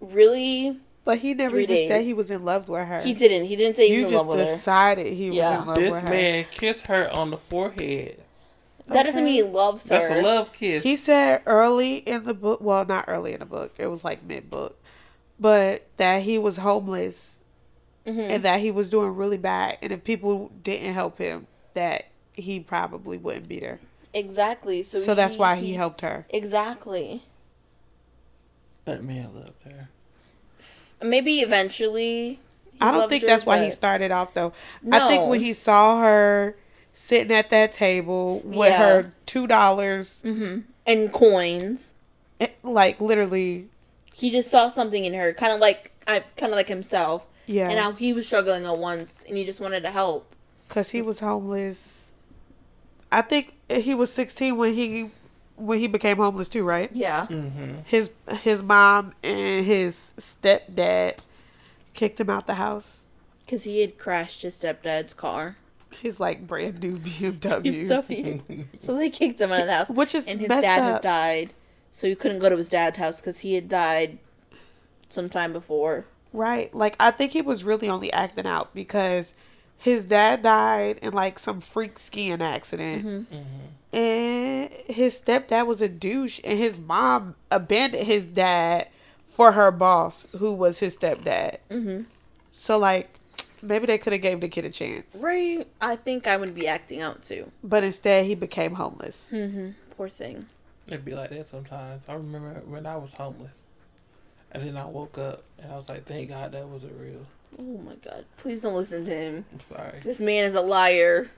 [0.00, 3.00] really But he never Three even said he was in love with her.
[3.02, 3.46] he didn't.
[3.46, 4.44] He didn't say he you was in just love with her.
[4.44, 5.60] You just decided he was Yeah.
[5.60, 6.08] in love This with her.
[6.08, 8.22] This man kissed her on the forehead.
[8.88, 9.98] That doesn't mean he loves her.
[9.98, 10.82] That's a love kiss.
[10.84, 14.22] He said early in the book, well, not early in the book, it was like
[14.22, 14.78] mid book,
[15.40, 17.38] but that he was homeless
[18.06, 18.30] Mhm.
[18.30, 19.78] and that he was doing really bad.
[19.82, 23.80] And if people didn't help him, that he probably wouldn't be there.
[24.14, 24.82] Exactly.
[24.84, 26.26] So So that's why he helped her.
[26.30, 27.22] Exactly.
[28.86, 29.88] That man loved her.
[31.02, 32.40] Maybe eventually.
[32.80, 34.52] I don't loved think her, that's why he started off though.
[34.82, 34.96] No.
[34.98, 36.56] I think when he saw her
[36.92, 38.78] sitting at that table with Yeah.
[38.78, 40.64] her two dollars, Mhm.
[40.86, 41.94] And coins.
[42.62, 43.68] like literally,
[44.14, 47.68] He just saw something in her, kind of like I, kind of like himself, yeah,
[47.68, 50.32] and how he was struggling at once, and he just wanted to help.
[50.68, 52.04] because he was homeless.
[53.12, 55.10] I think he was sixteen when he
[55.56, 56.90] when he became homeless too, right?
[56.94, 57.26] Yeah.
[57.28, 57.80] Mm-hmm.
[57.84, 58.10] His
[58.42, 61.18] his mom and his stepdad
[61.94, 63.04] kicked him out the house.
[63.44, 65.56] Because he had crashed his stepdad's car.
[65.90, 68.04] His like brand new BMW, so,
[68.78, 69.88] so they kicked him out of the house.
[69.88, 70.92] which is and his dad up.
[70.92, 71.50] has died,
[71.92, 74.18] so he couldn't go to his dad's house because he had died
[75.08, 76.04] sometime before.
[76.32, 76.74] Right.
[76.74, 79.32] Like I think he was really only acting out because
[79.78, 83.06] his dad died in like some freak skiing accident.
[83.06, 83.40] Mm-hmm.
[83.92, 88.88] And his stepdad was a douche and his mom abandoned his dad
[89.26, 91.58] for her boss who was his stepdad.
[91.70, 92.02] Mm-hmm.
[92.50, 93.08] So like
[93.62, 95.14] maybe they could have gave the kid a chance.
[95.16, 95.66] Right.
[95.80, 97.50] I think I would be acting out too.
[97.62, 99.28] But instead he became homeless.
[99.30, 99.70] Mm-hmm.
[99.96, 100.46] Poor thing.
[100.86, 102.08] It'd be like that sometimes.
[102.08, 103.66] I remember when I was homeless.
[104.52, 107.26] And then I woke up and I was like, thank God that wasn't real.
[107.58, 108.24] Oh my god.
[108.36, 109.44] Please don't listen to him.
[109.52, 110.00] I'm sorry.
[110.02, 111.30] This man is a liar.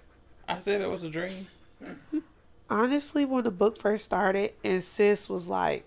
[0.47, 1.47] I said it was a dream.
[2.71, 5.85] Honestly, when the book first started and sis was like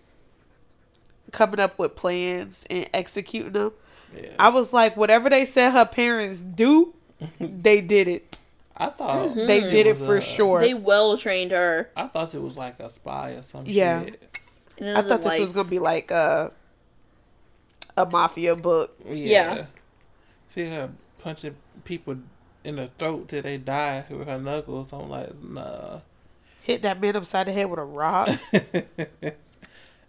[1.31, 3.71] coming up with plans and executing them,
[4.15, 4.33] Yeah.
[4.39, 6.93] I was like, whatever they said her parents do,
[7.39, 8.37] they did it.
[8.75, 9.45] I thought mm-hmm.
[9.45, 10.59] They she did it for a- sure.
[10.61, 11.89] They well trained her.
[11.95, 14.03] I thought it was like a spy or some Yeah.
[14.05, 14.21] shit.
[14.81, 15.41] I another thought this life.
[15.41, 16.51] was gonna be like a
[17.95, 18.97] a mafia book.
[19.05, 19.13] Yeah.
[19.55, 19.65] Yeah.
[20.49, 22.17] See her punching people
[22.63, 24.91] in the throat till they die with her knuckles.
[24.91, 25.99] I'm like, nah.
[26.61, 28.29] Hit that man upside the head with a rock.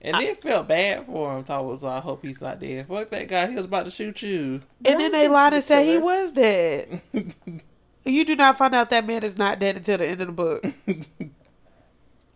[0.03, 1.44] and then felt bad for him.
[1.44, 2.86] Thought was, I hope he's not dead.
[2.88, 3.46] Fuck that guy.
[3.48, 4.61] He was about to shoot you.
[4.84, 7.00] and then they lied and said he was dead.
[8.05, 10.32] you do not find out that man is not dead until the end of the
[10.32, 10.64] book.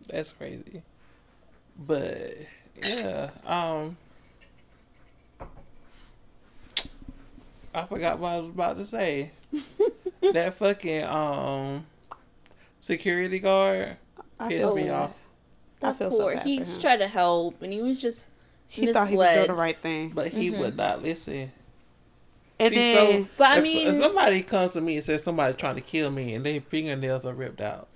[0.07, 0.81] That's crazy.
[1.77, 2.37] But
[2.81, 3.97] yeah, um,
[7.75, 9.31] I forgot what I was about to say.
[10.33, 11.85] that fucking um
[12.79, 13.97] security guard
[14.39, 15.11] I pissed feel me so off.
[15.81, 16.33] I feel so Poor.
[16.35, 16.79] bad He for him.
[16.79, 18.27] tried to help, and he was just
[18.67, 20.09] He thought he was doing the right thing.
[20.09, 20.59] But he Mhm.
[20.59, 21.51] would not listen.
[22.59, 25.23] And See, then so But I if, mean- if somebody comes to me and says
[25.23, 27.87] somebody's trying to kill me and their fingernails are ripped out,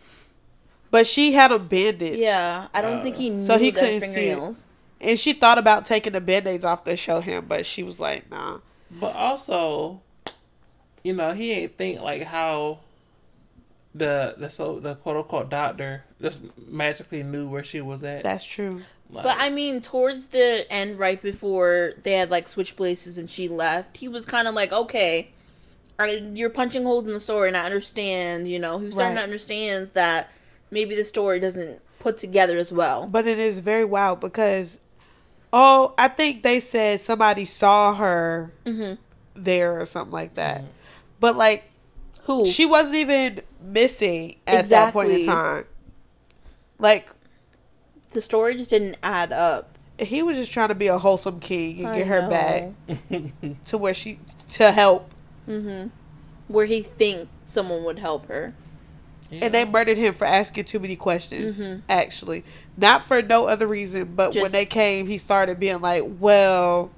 [0.91, 2.17] but she had a bandage.
[2.19, 4.65] Yeah, I don't Uh, think he knew so he couldn't see it.
[5.01, 8.29] And she thought about taking the band-aids off to show him, but she was like,
[8.29, 8.59] nah.
[8.91, 9.99] but also,
[11.03, 12.79] you know, he ain't think like how
[13.93, 18.23] the the so the quote unquote doctor just magically knew where she was at.
[18.23, 18.81] That's true.
[19.09, 23.29] Like, But I mean, towards the end, right before they had like switched places and
[23.29, 25.31] she left, he was kind of like, okay,
[26.33, 28.47] you're punching holes in the story, and I understand.
[28.49, 30.31] You know, he was starting to understand that
[30.71, 33.05] maybe the story doesn't put together as well.
[33.05, 34.79] But it is very wild because,
[35.51, 38.97] oh, I think they said somebody saw her Mhm.
[39.33, 40.63] there or something like that.
[41.19, 41.65] But like,
[42.23, 42.45] Who?
[42.45, 45.65] she wasn't even missing at that point in time.
[46.79, 47.09] Like,
[48.11, 49.77] the story just didn't add up.
[49.99, 52.29] he was just trying to be a wholesome king and I get her know.
[52.29, 54.19] back to where she
[54.53, 55.11] to help.
[55.47, 55.89] Mm-hmm.
[56.47, 58.53] Where he think someone would help her.
[59.29, 59.45] yeah.
[59.45, 61.57] And they murdered him for asking too many questions.
[61.57, 61.81] Mhm.
[61.87, 62.43] Actually,
[62.77, 66.91] not for no other reason, but when they came, he started being like, "Well,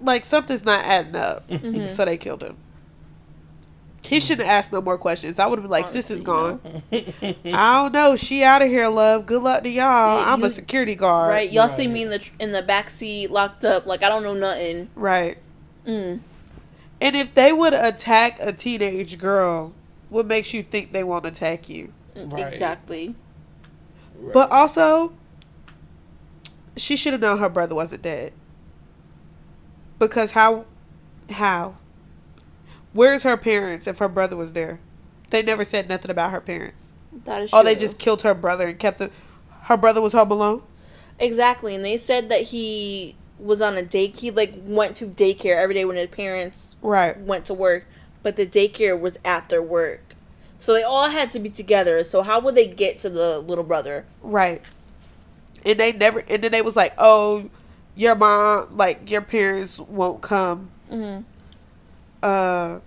[0.00, 1.94] like something's not adding up," Mhm.
[1.94, 2.56] so they killed him.
[4.06, 5.38] He shouldn't ask no more questions.
[5.38, 6.60] I would have been like, "Sis is gone."
[6.92, 8.16] I don't know.
[8.16, 9.26] She out of here, love.
[9.26, 10.18] Good luck to y'all.
[10.18, 11.30] Yeah, I'm a security guard.
[11.30, 11.50] Right?
[11.50, 14.34] Y'all see me in the in the back seat, locked up, like I don't know
[14.34, 14.88] nothing.
[14.94, 15.38] Right.
[15.86, 16.20] Mm.
[17.00, 19.72] And if they would attack a teenage girl,
[20.08, 21.92] what makes you think they won't attack you?
[22.14, 22.52] Right.
[22.52, 23.14] Exactly.
[24.18, 24.32] Right.
[24.32, 25.12] But also,
[26.76, 28.32] she should have known her brother wasn't dead.
[29.98, 30.64] Because how
[31.30, 31.76] How?
[32.96, 34.80] Where's her parents if her brother was there?
[35.30, 36.84] They never said nothing about her parents.
[37.24, 39.12] That is Oh, they just killed her brother and kept it.
[39.64, 40.62] Her brother was home alone.
[41.18, 44.06] Exactly, and they said that he was on a day.
[44.08, 47.18] He like went to daycare every day when his parents Right.
[47.20, 47.86] went to work,
[48.22, 50.14] but the daycare was at their work,
[50.58, 52.02] so they all had to be together.
[52.04, 54.06] So how would they get to the little brother?
[54.22, 54.62] Right.
[55.66, 56.22] And they never.
[56.30, 57.50] And then they was like, "Oh,
[57.94, 61.22] your mom, like your parents won't come." Mm-hmm.
[62.26, 62.80] Uh.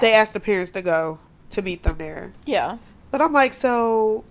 [0.00, 1.18] They asked the parents to go
[1.50, 2.78] to meet them there, Yeah,
[3.10, 4.24] but I'm like, so.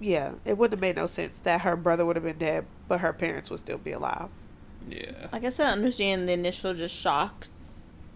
[0.00, 3.00] Yeah, it wouldn't have made no sense that her brother would have been dead, but
[3.00, 4.28] her parents would still be alive.
[4.88, 5.28] Yeah.
[5.32, 7.46] I guess I understand the initial just shock,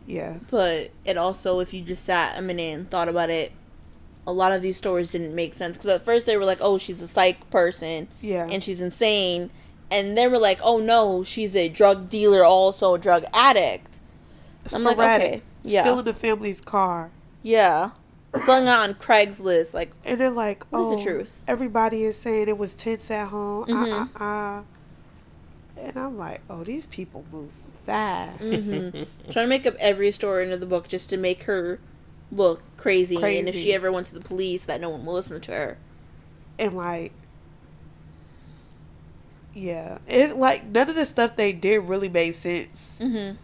[0.07, 0.39] Yeah.
[0.51, 3.53] but it also, if you just sat a minute and thought about it,
[4.27, 6.79] a lot of these stories didn't make sense because at first they were like, "Oh,
[6.79, 8.49] she's a psych person," Yeah.
[8.51, 9.51] and she's insane.
[9.95, 14.01] And they we're like, oh no, she's a drug dealer, also a drug addict.
[14.73, 17.11] I'm like, okay, yeah, Stealing the family's car.
[17.43, 17.91] yeah.
[18.37, 21.45] It on Craigslist, like, And they're like, What is oh, the truth?
[21.47, 23.67] everybody is saying it was tense at home.
[23.67, 23.93] Mhm.
[23.93, 24.63] Uh, uh, uh.
[25.81, 27.53] And I'm like, oh, these people move
[27.85, 28.41] fast.
[28.41, 29.07] mhm.
[29.31, 31.79] trying to make up every story into the book just to make her
[32.33, 33.17] look crazy.
[33.23, 35.79] And if she ever went to the police, that no one will listen to her.
[36.59, 37.13] And like,
[39.55, 43.37] yeah, it like none of the stuff they did really made sense Mm-hmm.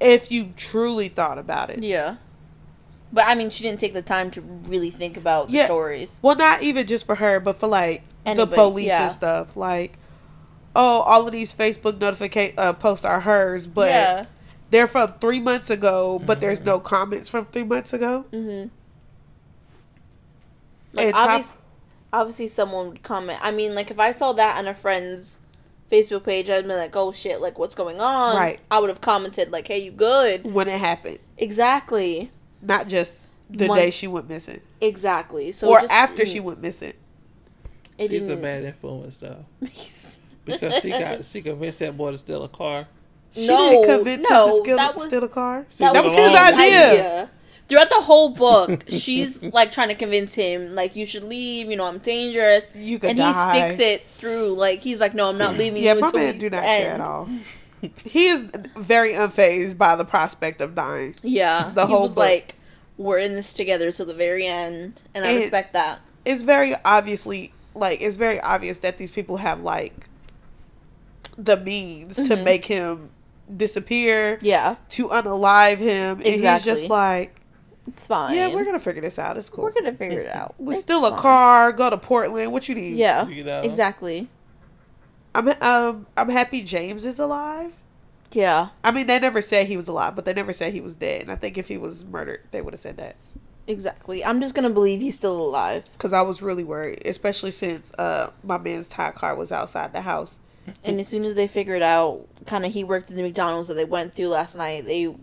[0.00, 1.82] if you truly thought about it.
[1.82, 2.16] Yeah.
[3.12, 5.64] But I mean, she didn't take the time to really think about the Yeah.
[5.66, 6.18] stories.
[6.22, 9.04] Well, not even just for her, but for like the police yeah.
[9.04, 9.56] and stuff.
[9.56, 9.98] Like,
[10.74, 14.26] oh, all of these Facebook notification uh, posts are hers, but yeah.
[14.70, 16.18] they're from three months ago.
[16.18, 18.24] But there's no comments from three months ago.
[18.32, 18.68] Mm-hmm.
[20.92, 21.58] Like And top- obviously,
[22.12, 23.38] obviously, someone would comment.
[23.42, 25.40] I mean, like if I saw that on a friend's
[25.90, 27.40] Facebook page, I'd be like, "Oh shit!
[27.40, 28.58] Like what's going on?" Right.
[28.70, 32.30] I would have commented like, "Hey, you good?" when it happened, Exactly.
[32.62, 33.12] not just
[33.48, 35.52] the Mon- day she went missing Exactly.
[35.52, 36.94] So or just- after mm, she went missing.
[37.98, 39.44] it She's a didn't bad influence though.
[40.44, 42.86] Because she got she convinced that boy to steal a car.
[43.32, 45.66] She No, didn't convince no, him to steal, that was- steal a car.
[45.78, 47.30] That That was was his his idea.
[47.68, 51.68] Throughout the whole book, she's like trying to convince him, like, you should leave.
[51.70, 52.68] You know, I'm dangerous.
[52.74, 53.54] You could and die.
[53.54, 54.54] he sticks it through.
[54.54, 56.84] Like he's like, no, I'm not leaving Yeah, you my man do not end.
[56.84, 57.28] care at all.
[58.04, 61.14] he is very unfazed by the prospect of dying.
[61.22, 62.22] Yeah, The he whole was book.
[62.22, 62.54] like,
[62.98, 65.98] we're in this together to the very end, and I And- respect that.
[66.24, 70.06] It's very obviously like it's very obvious that these people have like
[71.38, 72.44] the means to Mhm.
[72.44, 73.10] make him
[73.54, 77.34] disappear, Yeah, to unalive him, and he's just like,
[77.86, 78.34] it's fine.
[78.34, 79.36] yeah, we're gonna figure this out.
[79.36, 79.64] It's cool.
[79.64, 80.54] we're gonna figure it out.
[80.58, 81.20] We steal a fine.
[81.20, 82.52] car, go to Portland.
[82.52, 82.96] What you need?
[82.96, 83.60] Yeah, You know?
[83.60, 84.28] exactly.
[85.34, 87.74] I'm um I'm happy James is alive.
[88.32, 90.96] Yeah, I mean, they never said he was alive, but they never said he was
[90.96, 91.22] dead.
[91.22, 93.16] And I think if he was murdered, they would have said that.
[93.66, 94.24] exactly.
[94.24, 95.88] I'm just gonna believe he's still alive.
[95.92, 100.02] Because I was really worried, especially since uh my man's Ty car was outside the
[100.02, 100.38] house.
[100.84, 103.74] And as soon as they figured out, kind of, he worked in the McDonald's that
[103.74, 104.84] they went through last night.
[104.84, 105.14] They,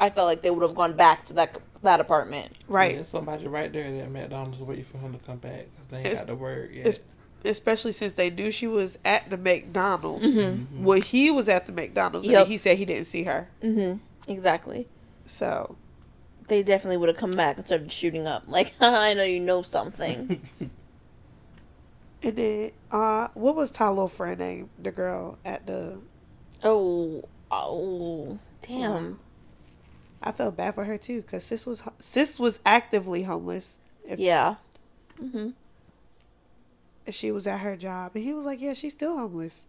[0.00, 2.52] I felt like they would have gone back to that that apartment.
[2.68, 2.96] Right.
[2.96, 6.06] There's somebody right there at McDonald's waiting for him to come back because they ain't
[6.06, 6.98] It's- got the word yet.
[7.44, 10.34] Especially since they knew she was at the McDonald's.
[10.34, 10.84] Mm-hmm.
[10.84, 12.40] When he was at the McDonald's, Yep.
[12.42, 13.48] and he said he didn't see her.
[13.62, 13.98] Mm-hmm.
[14.30, 14.88] Exactly.
[15.24, 15.76] So
[16.48, 18.42] They definitely would have come back and started shooting up.
[18.48, 20.40] Like, I know you know something.
[22.22, 24.70] and then uh what was Ty little friend name?
[24.82, 26.00] The girl at the
[26.64, 27.22] oh,
[27.52, 29.20] oh, damn.
[30.22, 33.78] I felt bad for her too because sis was sis was actively homeless.
[34.06, 34.56] If, Yeah.
[35.22, 35.50] Mm-hmm.
[37.06, 39.64] if she was at her job, and he was like, "Yeah, she's still homeless,"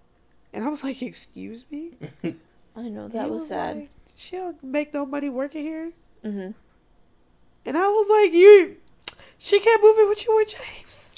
[0.53, 1.91] and I was like, "Excuse me."
[2.75, 3.75] I know that was, sad.
[3.77, 5.91] like, she don't make no money working here,
[6.23, 6.51] mm-hmm.
[7.65, 8.77] and I was like, "You,
[9.37, 11.08] she can't move in with you and James.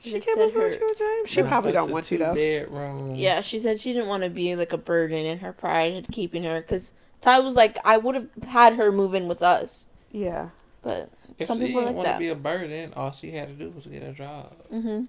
[0.00, 1.30] She can't said move in with her- you and James.
[1.30, 3.14] She probably don't want to though." Bedroom.
[3.14, 6.08] Yeah, she said she didn't want to be like a burden, and her pride had
[6.10, 6.60] keeping her.
[6.60, 10.48] Because Ty was like, I would have had her move in with us, Yeah,
[10.82, 13.30] but If some she people are didn't like want to be a burden, all she
[13.30, 14.52] had to do was get a job.
[14.72, 15.04] mm-hmm.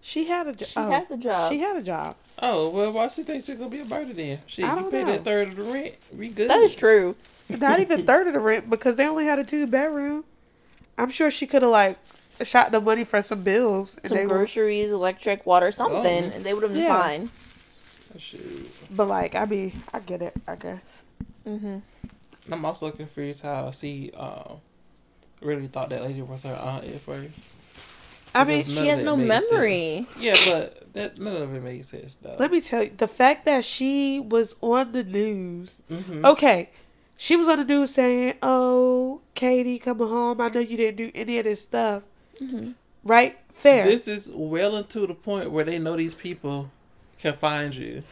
[0.00, 0.68] she had a job.
[0.68, 1.52] She has a job.
[1.52, 2.16] She had a job.
[2.40, 4.40] Oh well, why she think she's gonna be a burden then?
[4.46, 5.12] She I you don't pay know.
[5.12, 5.94] that third of the rent.
[6.16, 6.48] We good.
[6.48, 7.16] that is true.
[7.48, 10.24] Not even third of the rent because they only had a two bedroom.
[10.98, 11.96] I'm sure she could have like
[12.42, 13.96] shot the money for some bills.
[13.98, 16.34] And Some they were, groceries, electric, water, something, Oh.
[16.34, 17.00] and they would have been Yeah.
[17.02, 17.30] fine.
[18.18, 18.70] Shoot.
[18.90, 20.34] but like I mean, I get it.
[20.46, 21.02] I guess.
[21.46, 21.78] Mm-hmm.
[22.52, 24.60] I'm also confused how she um
[25.40, 27.38] really thought that lady was her aunt at first.
[28.34, 29.50] I mean, She has no made sense.
[29.52, 30.06] memory.
[30.18, 32.36] Yeah, but that none of it made sense though.
[32.38, 35.80] let me tell you, the fact that she was on the news.
[35.90, 36.24] Mhm.
[36.24, 36.70] Okay,
[37.18, 40.40] she was on the news saying, "Oh, Cady, coming home.
[40.40, 42.04] I know you didn't do any of this stuff."
[42.40, 42.70] Mm-hmm.
[43.02, 43.36] Right?
[43.50, 43.84] Fair.
[43.84, 46.70] This is well into the point where they know these people
[47.20, 48.04] can find you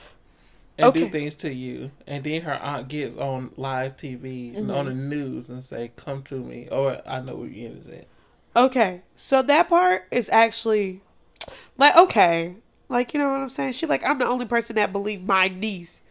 [0.77, 4.87] and do things to you, and then her aunt gets on live TV and on
[4.87, 5.09] the mm-hmm.
[5.09, 8.09] news and say, "Come to me," or "I know where you is at."
[8.57, 11.01] Okay, so that part is actually
[11.79, 12.57] like okay,
[12.89, 13.73] like you know what I'm saying.
[13.73, 16.03] She like I'm the only person that believed my niece,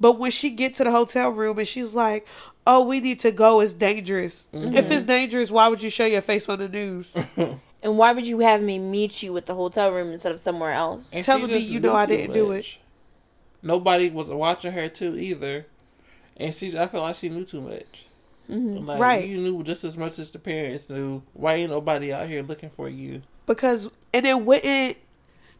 [0.00, 2.26] but when she get to the hotel room and she's like,
[2.66, 3.60] "Oh, we need to go.
[3.60, 4.46] It's dangerous.
[4.52, 4.76] Mm-hmm.
[4.76, 7.14] If it's dangerous, why would you show your face on the news?"
[7.82, 10.72] And why would you have me meet you at the hotel room instead of somewhere
[10.72, 11.14] else?
[11.14, 12.78] And Telling she me you know I didn't do it.
[13.62, 15.66] Nobody was watching her too either,
[16.36, 16.76] and she.
[16.76, 18.06] I feel like she knew too much.
[18.50, 18.86] Mm-hmm.
[18.86, 19.28] Like, Right.
[19.28, 21.22] You knew just as much as the parents knew.
[21.32, 23.22] Why ain't nobody out here looking for you?
[23.46, 24.96] because and it wouldn't.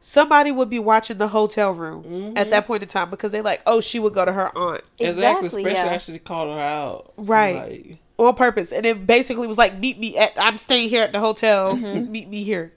[0.09, 3.61] Somebody would be watching the hotel room at that point in time because they like,
[3.67, 5.87] oh, she would go to her aunt Exactly, Especially yeah.
[5.87, 7.13] actually called her out.
[7.17, 7.89] Right.
[7.89, 10.33] Like, on purpose, and it basically was like, meet me at.
[10.37, 11.75] I'm staying here at the hotel.
[11.77, 12.73] Meet me here.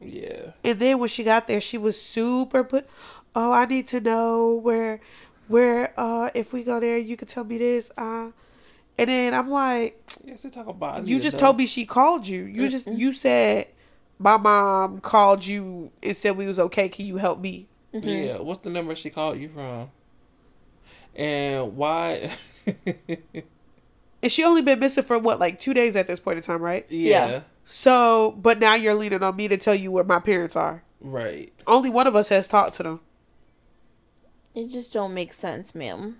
[0.00, 0.52] yeah.
[0.64, 2.88] And then when she got there, she was super put.
[3.34, 5.00] Oh, I need to know where,
[5.46, 5.92] where.
[5.94, 7.92] Uh, if we go there, you can tell me this.
[7.98, 8.30] Uh,
[8.96, 11.06] and then I'm like, Yes, they talk about.
[11.06, 11.48] You just to know.
[11.48, 12.44] told me she called you.
[12.44, 13.66] You just you said
[14.20, 16.88] my mom called you and said we was okay.
[16.88, 17.66] Can you help me?
[17.92, 18.08] Mm-hmm.
[18.08, 18.38] Yeah.
[18.38, 19.90] What's the number she called you from?
[21.16, 22.30] And why?
[24.22, 26.60] And she only been missing for what like two days at this point in time,
[26.60, 26.84] right?
[26.90, 30.82] yeah, So, but now you're leaning on me to tell you where my parents are.
[31.00, 31.52] Right.
[31.66, 33.00] Only one of us has talked to them.
[34.54, 36.18] It just don't make sense, ma'am.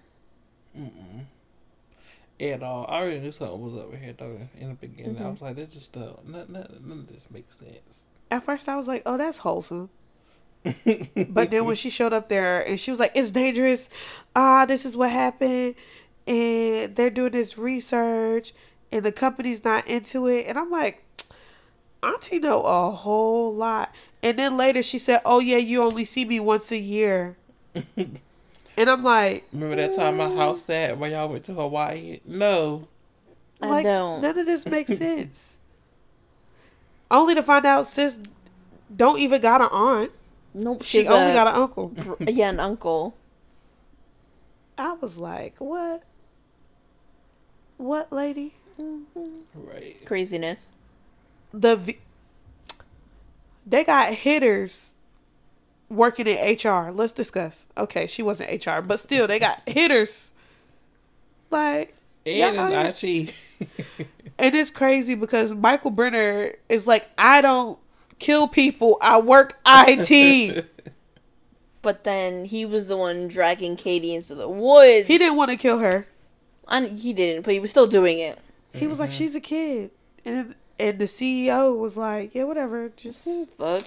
[2.41, 2.86] At all.
[2.88, 5.16] I already knew something was over here though in the beginning.
[5.16, 5.26] Mm-hmm.
[5.26, 8.05] I was like, that just uh, none, none, none of this makes sense.
[8.30, 9.91] At first, I was like, "Oh, that's wholesome."
[10.64, 13.91] but then when she showed up there and she was like, "It's dangerous.
[14.34, 15.74] Ah, this is what happened,
[16.26, 18.55] and they're doing this research,
[18.91, 21.05] and the company's not into it." And I'm like,
[22.03, 26.24] "Auntie know a whole lot." And then later she said, "Oh yeah, you only see
[26.24, 27.36] me once a year."
[28.77, 32.21] and I'm like, Remember that time my house sat when y'all went to Hawaii?
[32.25, 32.89] No.
[33.62, 34.23] I like don't.
[34.23, 35.59] none of this makes sense.
[37.11, 38.18] Only to find out sis
[38.95, 40.12] don't even got an aunt.
[40.55, 40.83] Nope.
[40.83, 41.93] She only a, got an uncle.
[42.21, 43.14] yeah, an uncle.
[44.77, 46.03] I was like, what?
[47.77, 48.55] What lady?
[49.55, 49.97] Right.
[50.07, 50.73] Craziness.
[51.53, 51.99] The v-
[53.66, 54.95] they got hitters
[55.91, 56.91] working in HR.
[56.91, 57.66] Let's discuss.
[57.76, 60.32] Okay, she wasn't HR, but still, they got hitters.
[61.51, 63.34] Like, And Yeah, in IT.
[64.38, 67.78] and it's crazy because Michael Brenner is like, I don't
[68.18, 68.97] kill people.
[69.03, 70.66] I work IT.
[71.82, 75.09] But then he was the one dragging Cady into the woods.
[75.09, 76.07] he didn't want to kill her.
[76.68, 78.38] I, he didn't, but he was still doing it.
[78.74, 79.16] He was like, mm-hmm.
[79.16, 79.91] she's a kid,
[80.24, 83.26] and and the CEO was like, yeah, whatever, just.
[83.57, 83.84] Fuck.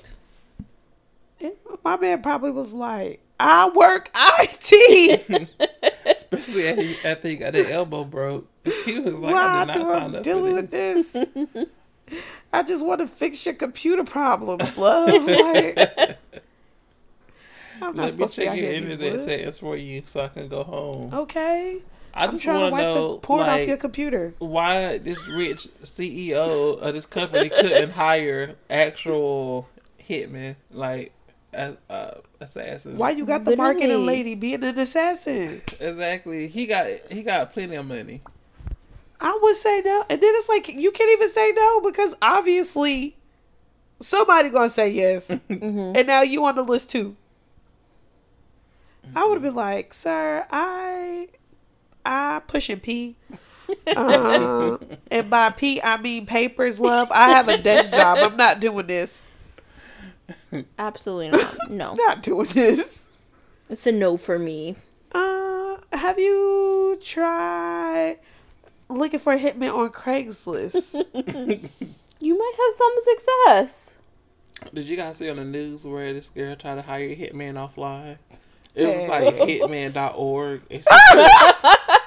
[1.84, 5.50] My man probably was like, I work IT.
[6.06, 8.48] Especially after he, after he got that elbow broke.
[8.86, 11.16] He was like, Why I did not sign I'm up dealing for with this.
[12.54, 15.26] I just want to fix your computer problems, love.
[15.26, 15.78] Like,
[17.82, 19.24] I'm not Let me supposed to be check out your here in internet woods.
[19.26, 21.14] settings for you so I can go home.
[21.14, 21.82] Okay.
[22.14, 24.34] I I'm just trying to want to wipe know the porn like, off your computer.
[24.38, 29.68] why this rich CEO of this company couldn't hire actual
[30.00, 31.12] hitmen like
[31.54, 32.98] uh, uh, assassins.
[32.98, 35.62] Why you got the marketing lady being an assassin?
[35.80, 36.48] Exactly.
[36.48, 38.22] He got he got plenty of money.
[39.20, 40.06] I would say no.
[40.10, 43.16] And then it's like you can't even say no because obviously
[44.00, 45.30] somebody gonna say yes.
[45.50, 47.16] And now you on the list too.
[49.16, 51.30] I would have been like, sir, I
[52.06, 53.16] I pushing P.
[53.88, 54.78] Uh,
[55.10, 57.10] and by P I mean papers, love.
[57.12, 58.20] I have a desk job.
[58.22, 59.26] I'm not doing this.
[60.80, 61.58] Absolutely not.
[61.70, 61.94] No.
[61.96, 63.06] Not doing this.
[63.70, 64.76] It's a no for me.
[65.12, 68.20] Uh, have you tried
[68.90, 70.94] looking for a hitman on Craigslist?
[72.20, 73.96] You might have some success.
[74.74, 77.56] Did you guys see on the news where this girl tried to hire a hitman
[77.56, 78.18] offline?
[78.74, 80.62] It was like hitman.org.
[80.72, 81.18] And she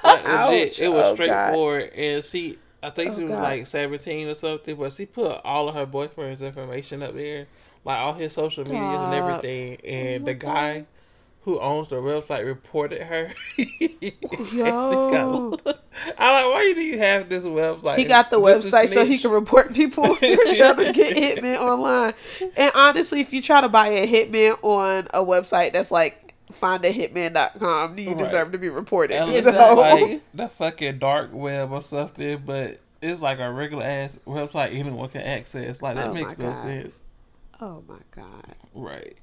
[0.02, 1.14] like, legit, it was Oh, God.
[1.16, 1.90] straightforward.
[1.94, 3.42] And she, I think she Oh, was God.
[3.42, 7.46] like 17 or something, but she put all of her boyfriend's information up there,
[7.86, 9.78] like all his social medias and everything.
[9.84, 10.84] And oh the guy
[11.44, 13.32] who owns the website reported her.
[14.52, 15.56] Yo.
[16.18, 17.96] I like why do you have this website?
[17.98, 22.14] He got the website so he can report people for trying to get hitmen online.
[22.56, 27.98] And honestly, if you try to buy a hitman on a website that's like findahitman.com,
[27.98, 28.18] you Right.
[28.18, 29.16] deserve to be reported.
[29.16, 33.84] And So, not like the fucking dark web or something, but it's like a regular
[33.84, 35.80] ass website anyone can access.
[35.80, 36.56] Like that Oh makes no God.
[36.56, 36.98] sense.
[37.60, 39.16] Oh my god, Right.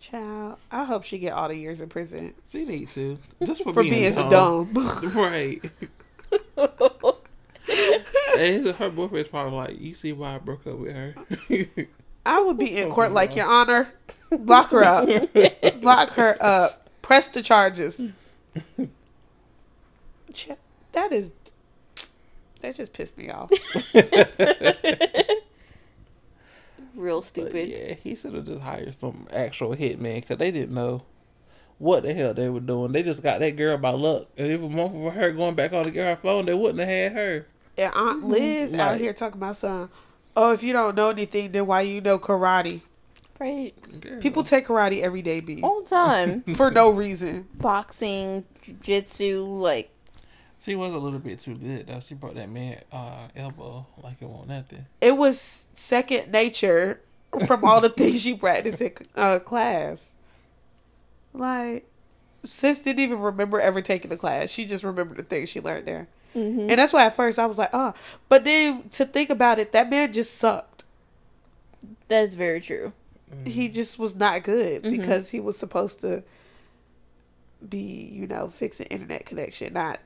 [0.00, 0.56] child!
[0.70, 3.82] I hope she get all the years in prison She need to just for, for
[3.82, 4.72] being, being dumb.
[4.72, 5.00] dumb.
[5.14, 5.60] Right.
[8.38, 11.14] and her boyfriend's probably like, you see why I broke up with her?
[12.26, 13.36] I would be in oh court Oh, like, God.
[13.36, 13.88] Your Honor,
[14.30, 15.08] lock her up,
[15.82, 18.00] lock her up, press the charges.
[20.32, 20.50] Ch-
[20.92, 21.32] That is,
[22.60, 23.50] that just pissed me off.
[26.94, 27.68] Real But stupid.
[27.68, 31.02] yeah, he should have just hired some actual hitman because they didn't know
[31.78, 32.92] what the hell they were doing.
[32.92, 34.28] They just got that girl by luck.
[34.36, 36.78] And if it wasn't for her going back on to get her phone, they wouldn't
[36.80, 37.46] have had her.
[37.78, 38.30] And Aunt mm-hmm.
[38.30, 39.00] Liz out Right.
[39.00, 39.88] here talking about son.
[40.36, 42.82] Oh, if you don't know anything, then why you know karate?
[43.40, 43.72] Right.
[44.00, 44.20] Girl.
[44.20, 46.42] People take karate every day, B, All the time.
[46.54, 47.48] for no reason.
[47.54, 49.90] Boxing, jiu-jitsu, like
[50.60, 52.00] She was a little bit too good though.
[52.00, 54.84] She brought that man uh, elbow like it won't nothing.
[55.00, 57.00] It was second nature
[57.46, 60.12] from all the things she practiced in uh, class.
[61.32, 61.86] Like,
[62.44, 64.50] sis didn't even remember ever taking the class.
[64.50, 66.08] She just remembered the things she learned there.
[66.34, 66.68] mhm.
[66.68, 67.94] And that's why at first I was like, oh.
[68.28, 70.84] But then to think about it, that man just sucked.
[72.08, 72.92] that is very true.
[73.46, 74.90] He just was not good Mhm.
[74.90, 76.24] because he was supposed to
[77.66, 77.78] be,
[78.12, 80.00] you know, fixing internet connection, not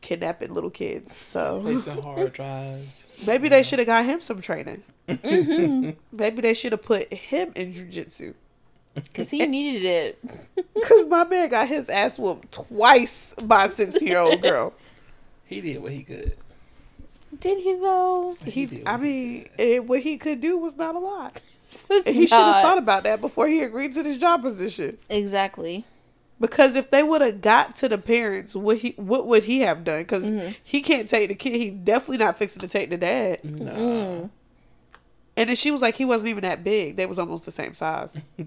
[0.00, 1.14] kidnapping little kids.
[1.16, 3.04] So Placing hard drives.
[3.26, 4.82] maybe they should have got him some training.
[5.08, 5.96] Mhm.
[6.12, 8.34] Maybe they should have put him in jujitsu.
[9.14, 10.18] Cause he needed it.
[10.84, 14.72] Cause my man got his ass whooped twice by a sixteen year old girl.
[15.46, 16.36] He did what he could.
[17.38, 18.36] Did he though?
[18.44, 21.40] He, did I what he mean, and what he could do was not a lot.
[21.88, 24.98] And he should have thought about that before he agreed to this job position.
[25.08, 25.84] Exactly.
[26.40, 29.84] Because if they would have got to the parents, what he what would he have
[29.84, 30.02] done?
[30.02, 30.56] Because Mhm.
[30.64, 31.52] he can't take the kid.
[31.52, 33.44] He definitely not fixing to take the dad.
[33.44, 33.72] Nah.
[33.72, 34.30] Mm.
[35.36, 36.96] And then she was like, he wasn't even that big.
[36.96, 38.16] They was almost the same size.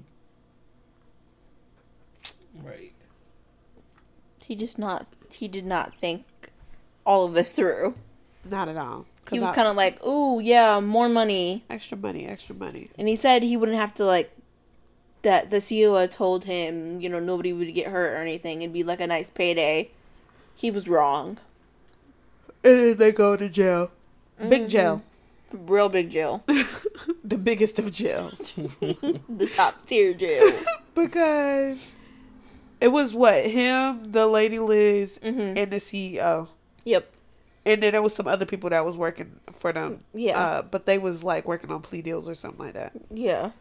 [2.64, 2.94] Right.
[4.44, 5.08] He just not.
[5.32, 6.26] He did not think
[7.06, 7.96] all of this through.
[8.50, 9.06] Not at all.
[9.32, 12.88] He was kind of like, "Ooh, yeah, more money," extra money, extra money.
[12.98, 14.32] and he said he wouldn't have to like.
[15.24, 18.62] That the CEO told him, you know, nobody would get hurt or anything.
[18.62, 19.90] It'd be like a nice payday.
[20.56, 21.38] He was wrong.
[22.64, 23.92] And then they go to jail.
[24.50, 25.02] Big jail.
[25.52, 26.44] Real big jail.
[27.24, 28.54] the biggest of jails.
[28.82, 30.50] the top tier jail.
[30.96, 31.78] because
[32.82, 35.58] it was what him, the lady Liz, Mhm.
[35.58, 36.50] and the CEO,
[36.86, 37.10] Yep.
[37.66, 40.04] and then there was some other people that was working for them.
[40.14, 40.38] Yeah.
[40.40, 42.92] uh, but they was like working on plea deals or something like that.
[43.10, 43.52] Yeah.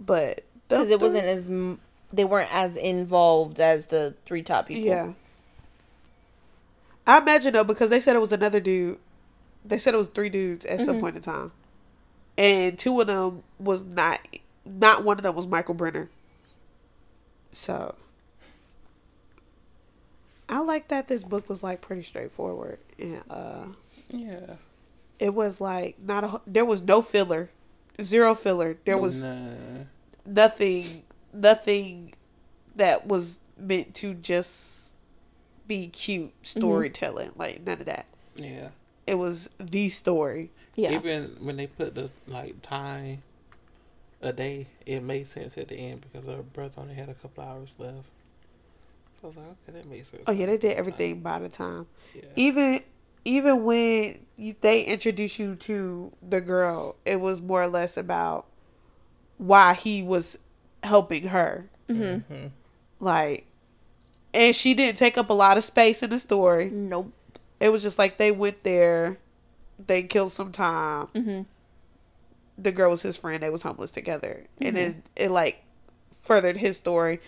[0.00, 1.50] But the Because it wasn't as
[2.12, 4.84] they weren't as involved as the three top people.
[4.84, 5.12] Yeah.
[7.06, 8.98] I imagine though because they said it was another dude.
[9.64, 11.00] They said it was three dudes at some Mhm.
[11.00, 11.52] point in time,
[12.38, 14.20] and two of them was not.
[14.66, 16.08] Not one of them was Michael Brenner.
[17.52, 17.94] So.
[20.48, 23.66] I like that this book was like pretty straightforward and uh
[24.08, 24.56] Yeah.
[25.18, 27.48] it was like not a there was no filler
[28.00, 29.84] zero filler there was Nah.
[30.26, 31.02] Nothing
[31.32, 32.14] nothing
[32.76, 34.92] that was meant to just
[35.66, 36.58] be cute mm-hmm.
[36.60, 38.06] storytelling like none of that
[38.36, 38.68] Yeah.
[39.06, 40.92] it was the story Yeah.
[40.92, 43.22] Even when they put the like time
[44.20, 47.44] a day, it made sense at the end because her brother only had a couple
[47.44, 48.08] hours left.
[49.20, 50.22] So I was like, okay, that makes sense.
[50.26, 52.22] oh yeah they did everything by the time Yeah.
[52.36, 52.80] even
[53.26, 58.46] even when you, they introduced you to the girl it was more or less about
[59.46, 60.38] why he was
[60.82, 62.32] helping her Mm-hmm.
[62.32, 62.50] Mhm.
[63.00, 63.46] like
[64.32, 67.12] and she didn't take up a lot of space in the story Nope.
[67.60, 69.18] it was just like they went there
[69.86, 71.42] they killed some time Mm-hmm.
[72.56, 74.66] the girl was his friend they was homeless together Mhm.
[74.68, 75.62] and then it like
[76.22, 77.20] furthered his story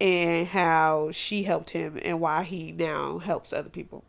[0.00, 4.02] and how she helped him and why he now helps other people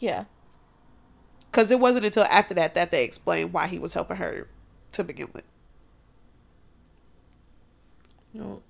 [0.00, 0.24] Yeah.
[1.50, 4.48] because it wasn't until after that that they explained why he was helping her
[4.92, 5.44] to begin with
[8.34, 8.62] No.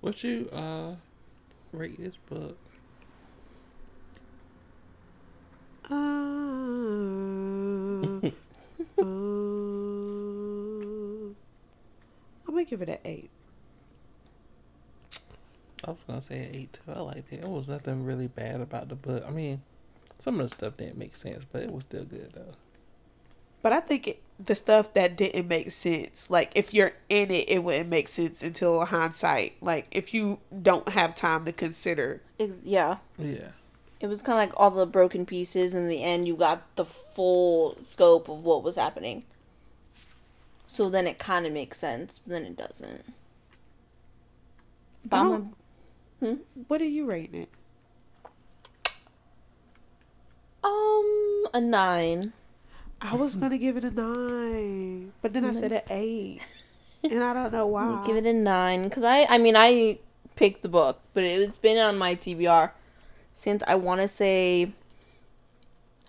[0.00, 0.94] What you uh
[1.72, 2.56] rate this book?
[5.90, 5.96] Uh, uh,
[12.46, 13.30] I'm gonna give it an eight.
[15.84, 16.92] I was gonna say an eight too.
[16.92, 17.40] I liked it.
[17.40, 19.24] It was nothing really bad about the book.
[19.26, 19.62] I mean,
[20.18, 22.54] some of the stuff didn't make sense, but it was still good though.
[23.62, 27.48] But I think it, the stuff that didn't make sense, like if you're in it,
[27.50, 29.54] it wouldn't make sense until hindsight.
[29.60, 32.22] Like if you don't have time to consider.
[32.38, 32.98] Ex- yeah.
[33.18, 33.48] Yeah.
[34.00, 35.74] It was kind of like all the broken pieces.
[35.74, 39.24] In the end, you got the full scope of what was happening.
[40.68, 43.04] So then it kind of makes sense, but then it doesn't.
[45.04, 45.54] But I I'm
[46.20, 47.48] don't- What are you rating it?
[50.62, 52.32] um a nine.
[53.00, 56.40] I was gonna give it a nine, but then I said an eight,
[57.02, 58.02] and I don't know why.
[58.06, 59.98] Give it a nine because I I mean I
[60.34, 62.72] picked the book, but it's been on my TBR
[63.34, 64.72] since I want to say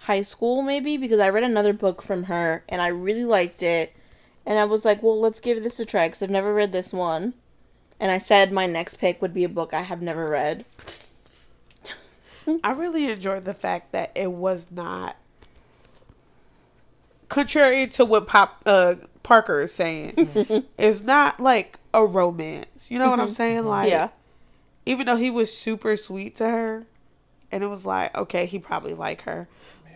[0.02, 3.94] high school maybe because I read another book from her and I really liked it,
[4.46, 6.92] and I was like, well, let's give this a try because I've never read this
[6.92, 7.36] one,
[8.00, 10.66] and I said my next pick would be a book I have never read.
[12.64, 15.16] I really enjoyed the fact that it was not
[17.30, 20.14] contrary to what Pop uh, Parker is saying.
[20.78, 22.90] it's not like a romance.
[22.92, 23.66] You know what I'm saying?
[23.66, 24.10] Like, yeah,
[24.86, 26.86] even though he was super sweet to her,
[27.52, 29.48] and it was like, okay, he probably like her,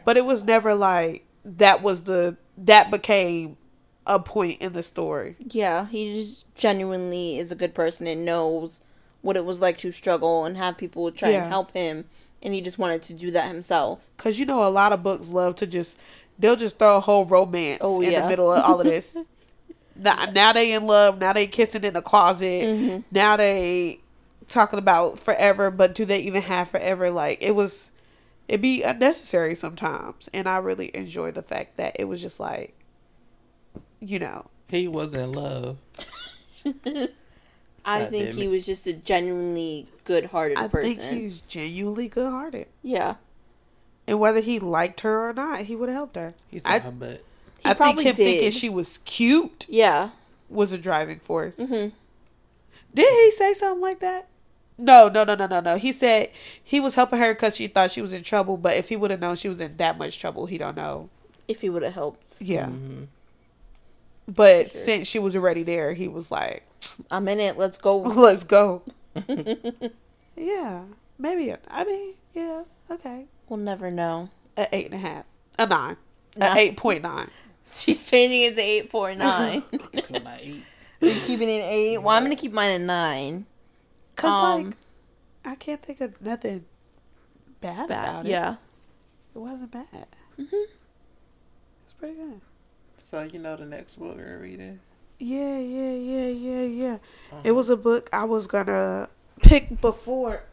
[0.05, 3.57] but it was never like that was the that became
[4.05, 5.35] a point in the story.
[5.39, 8.81] yeah, he just genuinely is a good person and knows
[9.21, 11.43] what it was like to struggle and have people try Yeah.
[11.43, 12.05] and help him,
[12.41, 14.09] and he just wanted to do that himself.
[14.17, 15.97] Cause you know a lot of books love to just
[16.39, 18.21] they'll just throw a whole romance Oh, in yeah.
[18.23, 19.15] the middle of all of this.
[19.95, 21.19] now, now they in love.
[21.19, 22.63] Now they kissing in the closet.
[22.67, 23.01] Mm-hmm.
[23.11, 23.99] Now they
[24.47, 25.71] talking about forever.
[25.71, 27.09] But do they even have forever?
[27.11, 27.91] Like it was,
[28.47, 30.29] it be unnecessary sometimes.
[30.33, 32.73] And I really enjoy the fact that it was just like,
[33.99, 35.77] you know, He was in love.
[37.85, 40.95] I God think he was just a genuinely good-hearted I person.
[40.95, 42.67] think he's genuinely good hearted.
[42.81, 43.15] yeah,
[44.07, 46.33] And whether he liked her or not, he would have helped her.
[46.49, 47.23] He I, her butt.
[47.59, 50.09] he I think probably him thinking she was cute yeah,
[50.49, 51.55] was a driving force.
[51.57, 51.87] hmm
[52.93, 54.27] Did he say something like that?
[54.77, 55.77] No, no, no, no, no, no.
[55.77, 56.29] He said
[56.63, 58.57] he was helping her because she thought she was in trouble.
[58.57, 61.09] But if he would have known she was in that much trouble, he don't know.
[61.47, 62.41] if he would have helped.
[62.41, 62.67] Yeah.
[62.67, 63.07] Mhm.
[64.27, 64.81] But Sure.
[64.81, 66.63] since she was already there, he was like,
[67.11, 67.57] I'm in it.
[67.57, 67.97] Let's go.
[68.01, 68.81] "Let's go."
[70.35, 70.83] yeah,
[71.19, 71.53] maybe.
[71.69, 73.25] I mean, yeah, okay.
[73.49, 74.29] We'll never know.
[74.57, 75.25] A eight and a half,
[75.57, 75.97] a nine,
[76.37, 76.55] Nine.
[76.57, 77.29] a eight point nine.
[77.65, 79.63] She's changing it to eight four nine.
[80.03, 80.63] To my eight.
[81.01, 81.97] You're keeping it eight.
[81.97, 83.45] Well, I'm gonna keep mine at nine.
[84.15, 84.75] Cause Um, like,
[85.45, 86.65] I can't think of nothing
[87.61, 88.09] bad, Bad.
[88.09, 88.29] about it.
[88.29, 88.55] Yeah.
[89.35, 90.07] it wasn't bad.
[90.39, 90.65] Mhm.
[91.85, 92.41] It's pretty good.
[92.97, 94.79] So you know the next book we're reading.
[95.19, 96.93] Yeah, yeah, yeah, yeah, yeah.
[97.31, 97.41] Uh-huh.
[97.43, 99.09] It was a book I was gonna
[99.41, 100.43] pick before.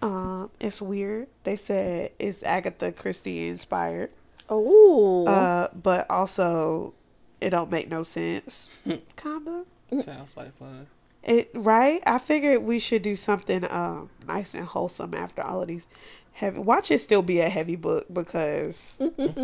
[0.00, 1.28] Um, it's weird.
[1.44, 4.10] They said it's Agatha Christie inspired.
[4.48, 5.26] Oh.
[5.26, 6.94] Uh, but also
[7.40, 8.68] it don't make no sense.
[9.16, 9.64] Kinda.
[10.00, 10.86] Sounds like fun.
[11.24, 12.02] It right?
[12.06, 15.86] I figured we should do something um nice and wholesome after all of these
[16.32, 18.98] heavy watch it still be a heavy book because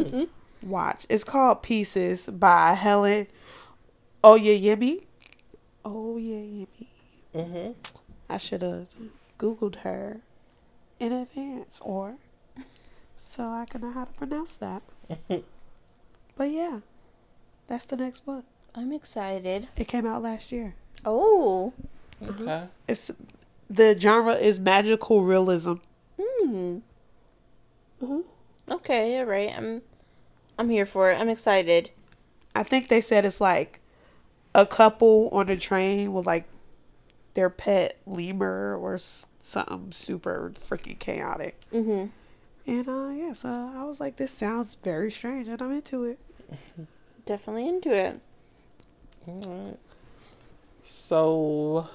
[0.62, 1.06] watch.
[1.08, 3.26] It's called Pieces by Helen
[4.22, 5.02] Oyeyemi.
[5.84, 6.86] Oyeyemi.
[7.34, 7.72] Mm-hmm.
[8.30, 8.86] I should have
[9.38, 10.20] Googled her
[11.00, 12.16] in advance or
[13.16, 14.82] so I can know how to pronounce that.
[16.36, 16.80] but yeah,
[17.66, 18.44] that's the next book.
[18.74, 19.68] I'm excited.
[19.76, 20.74] It came out last year.
[21.04, 21.72] Oh.
[22.26, 22.64] Okay.
[22.88, 23.10] It's
[23.68, 25.74] the genre is magical realism.
[26.20, 26.78] Hmm.
[28.00, 28.20] hmm
[28.70, 29.18] Okay.
[29.18, 29.52] All right.
[29.56, 29.82] I'm.
[30.58, 31.16] I'm here for it.
[31.20, 31.90] I'm excited.
[32.54, 33.80] I think they said it's like
[34.54, 36.44] a couple on a train with like
[37.34, 41.60] their pet lemur or s- something super freaking chaotic.
[41.70, 42.10] Mhm.
[42.66, 46.18] And uh yeah, so I was like, this sounds very strange, and I'm into it.
[47.26, 48.20] Definitely into it.
[49.26, 49.78] All right.
[50.82, 51.88] So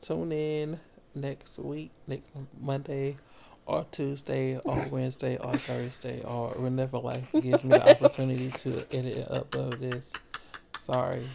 [0.00, 0.80] tune in
[1.14, 2.28] next week, next
[2.60, 3.16] Monday,
[3.66, 9.28] or Tuesday, or Wednesday, or Thursday, or whenever life gives me the opportunity to edit
[9.28, 10.10] and upload this.
[10.78, 11.28] Sorry.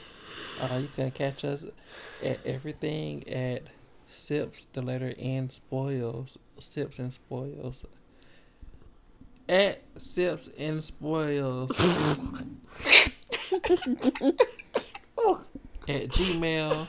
[0.62, 1.66] Uh, you can catch us
[2.24, 3.64] at everything at
[4.14, 7.84] Sips, the letter N spoils, Sips 'N' Spoils.
[9.50, 11.72] At Sips 'N' Spoils.
[15.88, 16.88] at Gmail,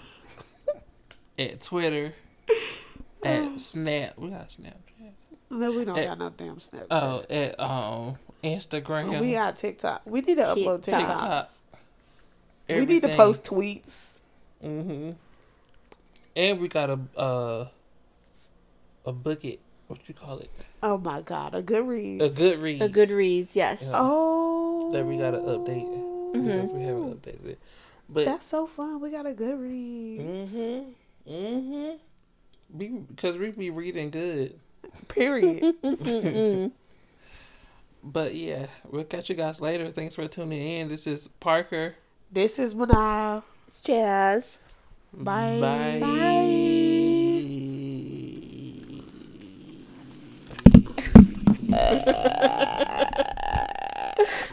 [1.39, 2.13] at Twitter,
[3.23, 4.17] at Snap.
[4.19, 5.13] We got Snapchat.
[5.51, 6.87] No, we don't Eh, got no damn Snapchat.
[6.91, 9.21] Oh, at um Instagram.
[9.21, 10.03] we got TikTok.
[10.05, 11.21] We need to upload TikTok.
[11.21, 11.61] TikToks.
[12.69, 14.19] We need to post tweets.
[14.65, 15.11] Mm-hmm.
[16.37, 17.67] And we got a uh
[19.07, 19.61] a bucket.
[19.87, 20.51] What you call it?
[20.83, 22.23] Oh my god, a good read.
[22.23, 22.81] A good read.
[22.83, 23.85] A good reads, yes.
[23.87, 23.93] Yeah.
[23.97, 27.59] oh, that we gotta update because we haven't updated it.
[28.09, 29.01] But That's so fun.
[29.01, 30.21] We got a good read.
[30.21, 30.85] mhm,
[31.29, 31.99] mhm.
[32.77, 34.59] Be because we be reading good.
[35.09, 35.75] Period.
[38.07, 39.91] But yeah, we'll catch you guys later.
[39.91, 40.89] Thanks for tuning in.
[40.89, 41.95] This is Parker.
[42.31, 43.43] this is Manal.
[43.67, 44.59] It's jazz.
[45.19, 45.61] Bye.
[45.61, 46.01] Bye.
[46.01, 46.51] Bye.